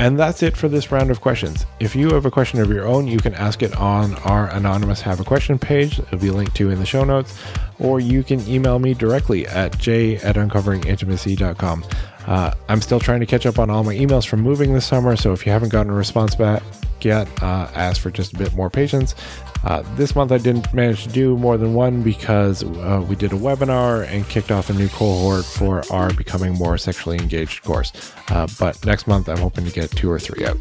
And 0.00 0.16
that's 0.16 0.44
it 0.44 0.56
for 0.56 0.68
this 0.68 0.92
round 0.92 1.10
of 1.10 1.20
questions. 1.20 1.66
If 1.80 1.96
you 1.96 2.10
have 2.10 2.24
a 2.24 2.30
question 2.30 2.60
of 2.60 2.70
your 2.70 2.86
own, 2.86 3.08
you 3.08 3.18
can 3.18 3.34
ask 3.34 3.62
it 3.62 3.74
on 3.76 4.14
our 4.16 4.48
anonymous 4.50 5.00
have 5.00 5.18
a 5.18 5.24
question 5.24 5.58
page. 5.58 5.98
It'll 5.98 6.18
be 6.18 6.30
linked 6.30 6.54
to 6.56 6.70
in 6.70 6.78
the 6.78 6.86
show 6.86 7.02
notes, 7.02 7.36
or 7.80 7.98
you 7.98 8.22
can 8.22 8.46
email 8.48 8.78
me 8.78 8.94
directly 8.94 9.46
at 9.48 9.76
j 9.78 10.16
at 10.18 10.36
uncoveringintimacy.com. 10.36 11.84
Uh, 12.28 12.54
I'm 12.68 12.80
still 12.80 13.00
trying 13.00 13.20
to 13.20 13.26
catch 13.26 13.44
up 13.44 13.58
on 13.58 13.70
all 13.70 13.82
my 13.82 13.94
emails 13.94 14.24
from 14.24 14.40
moving 14.40 14.72
this 14.72 14.86
summer, 14.86 15.16
so 15.16 15.32
if 15.32 15.44
you 15.44 15.50
haven't 15.50 15.70
gotten 15.70 15.90
a 15.90 15.96
response 15.96 16.36
back 16.36 16.62
yet, 17.04 17.28
uh, 17.42 17.68
ask 17.74 18.00
for 18.00 18.10
just 18.10 18.34
a 18.34 18.38
bit 18.38 18.54
more 18.54 18.70
patience. 18.70 19.14
Uh, 19.64 19.82
this 19.96 20.14
month 20.14 20.30
I 20.30 20.38
didn't 20.38 20.72
manage 20.72 21.02
to 21.04 21.08
do 21.08 21.36
more 21.36 21.56
than 21.56 21.74
one 21.74 22.02
because 22.02 22.62
uh, 22.62 23.04
we 23.08 23.16
did 23.16 23.32
a 23.32 23.36
webinar 23.36 24.06
and 24.06 24.28
kicked 24.28 24.50
off 24.50 24.70
a 24.70 24.72
new 24.72 24.88
cohort 24.88 25.44
for 25.44 25.82
our 25.92 26.12
Becoming 26.14 26.54
More 26.54 26.78
Sexually 26.78 27.18
Engaged 27.18 27.64
course. 27.64 27.92
Uh, 28.28 28.46
but 28.58 28.84
next 28.86 29.06
month 29.06 29.28
I'm 29.28 29.38
hoping 29.38 29.64
to 29.64 29.72
get 29.72 29.90
two 29.90 30.10
or 30.10 30.18
three 30.18 30.46
out. 30.46 30.56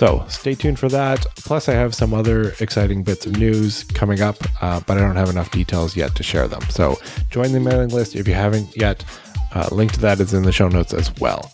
So 0.00 0.24
stay 0.28 0.54
tuned 0.54 0.78
for 0.78 0.88
that. 0.88 1.26
Plus, 1.36 1.68
I 1.68 1.74
have 1.74 1.94
some 1.94 2.14
other 2.14 2.54
exciting 2.60 3.02
bits 3.02 3.26
of 3.26 3.36
news 3.36 3.84
coming 3.84 4.22
up, 4.22 4.36
uh, 4.62 4.80
but 4.86 4.96
I 4.96 5.00
don't 5.00 5.16
have 5.16 5.28
enough 5.28 5.50
details 5.50 5.94
yet 5.94 6.14
to 6.14 6.22
share 6.22 6.48
them. 6.48 6.62
So 6.70 6.98
join 7.28 7.52
the 7.52 7.60
mailing 7.60 7.90
list 7.90 8.16
if 8.16 8.26
you 8.26 8.32
haven't 8.32 8.74
yet. 8.76 9.04
Uh, 9.52 9.68
link 9.70 9.92
to 9.92 10.00
that 10.00 10.18
is 10.20 10.32
in 10.32 10.44
the 10.44 10.52
show 10.52 10.68
notes 10.68 10.94
as 10.94 11.14
well. 11.16 11.50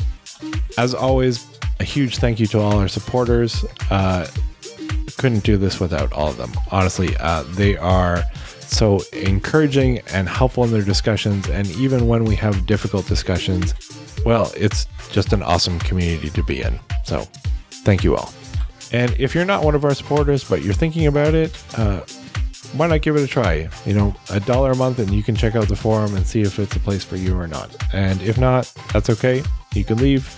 As 0.79 0.95
always, 0.95 1.56
a 1.81 1.85
huge 1.85 2.19
thank 2.19 2.41
you 2.41 2.47
to 2.49 2.61
all 2.61 2.79
our 2.79 2.89
supporters. 2.89 3.65
Uh, 3.91 4.27
couldn't 5.17 5.45
do 5.45 5.57
this 5.57 5.81
without 5.81 6.13
all 6.13 6.29
of 6.29 6.37
them. 6.37 6.53
Honestly, 6.71 7.17
uh, 7.19 7.43
they 7.51 7.77
are 7.77 8.23
so 8.61 9.01
encouraging 9.13 10.01
and 10.13 10.29
helpful 10.29 10.65
in 10.65 10.71
their 10.71 10.83
discussions. 10.83 11.49
And 11.49 11.67
even 11.73 12.09
when 12.09 12.25
we 12.25 12.35
have 12.37 12.67
difficult 12.67 13.07
discussions, 13.07 13.75
well, 14.25 14.53
it's 14.57 14.87
just 15.11 15.33
an 15.33 15.43
awesome 15.43 15.79
community 15.79 16.31
to 16.31 16.43
be 16.43 16.63
in. 16.63 16.79
So 17.05 17.27
thank 17.71 18.05
you 18.05 18.17
all. 18.17 18.33
And 18.93 19.15
if 19.19 19.35
you're 19.35 19.45
not 19.45 19.65
one 19.65 19.75
of 19.75 19.85
our 19.85 19.95
supporters, 19.95 20.45
but 20.45 20.63
you're 20.63 20.75
thinking 20.75 21.07
about 21.07 21.35
it, 21.35 21.57
uh, 21.77 22.01
why 22.73 22.87
not 22.87 23.03
give 23.03 23.17
it 23.17 23.23
a 23.23 23.27
try? 23.27 23.69
You 23.85 23.95
know, 23.95 24.15
a 24.31 24.41
dollar 24.41 24.73
a 24.73 24.77
month 24.77 24.99
and 24.99 25.11
you 25.11 25.23
can 25.23 25.35
check 25.35 25.55
out 25.55 25.69
the 25.69 25.77
forum 25.77 26.15
and 26.15 26.27
see 26.27 26.43
if 26.43 26.59
it's 26.59 26.77
a 26.77 26.81
place 26.81 27.05
for 27.05 27.17
you 27.17 27.39
or 27.39 27.47
not. 27.47 27.75
And 27.93 28.21
if 28.23 28.39
not, 28.39 28.73
that's 28.93 29.09
okay. 29.11 29.43
You 29.75 29.85
can 29.85 29.99
leave. 29.99 30.29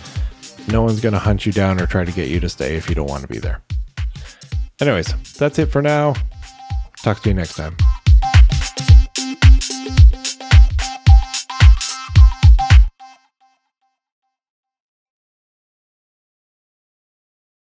No 0.70 0.82
one's 0.82 1.00
going 1.00 1.14
to 1.14 1.18
hunt 1.18 1.46
you 1.46 1.52
down 1.52 1.80
or 1.80 1.86
try 1.86 2.04
to 2.04 2.12
get 2.12 2.28
you 2.28 2.40
to 2.40 2.48
stay 2.48 2.76
if 2.76 2.88
you 2.88 2.94
don't 2.94 3.08
want 3.08 3.22
to 3.22 3.28
be 3.28 3.38
there. 3.38 3.62
Anyways, 4.80 5.14
that's 5.32 5.58
it 5.58 5.66
for 5.66 5.82
now. 5.82 6.14
Talk 7.02 7.22
to 7.22 7.30
you 7.30 7.34
next 7.34 7.54
time. 7.54 7.76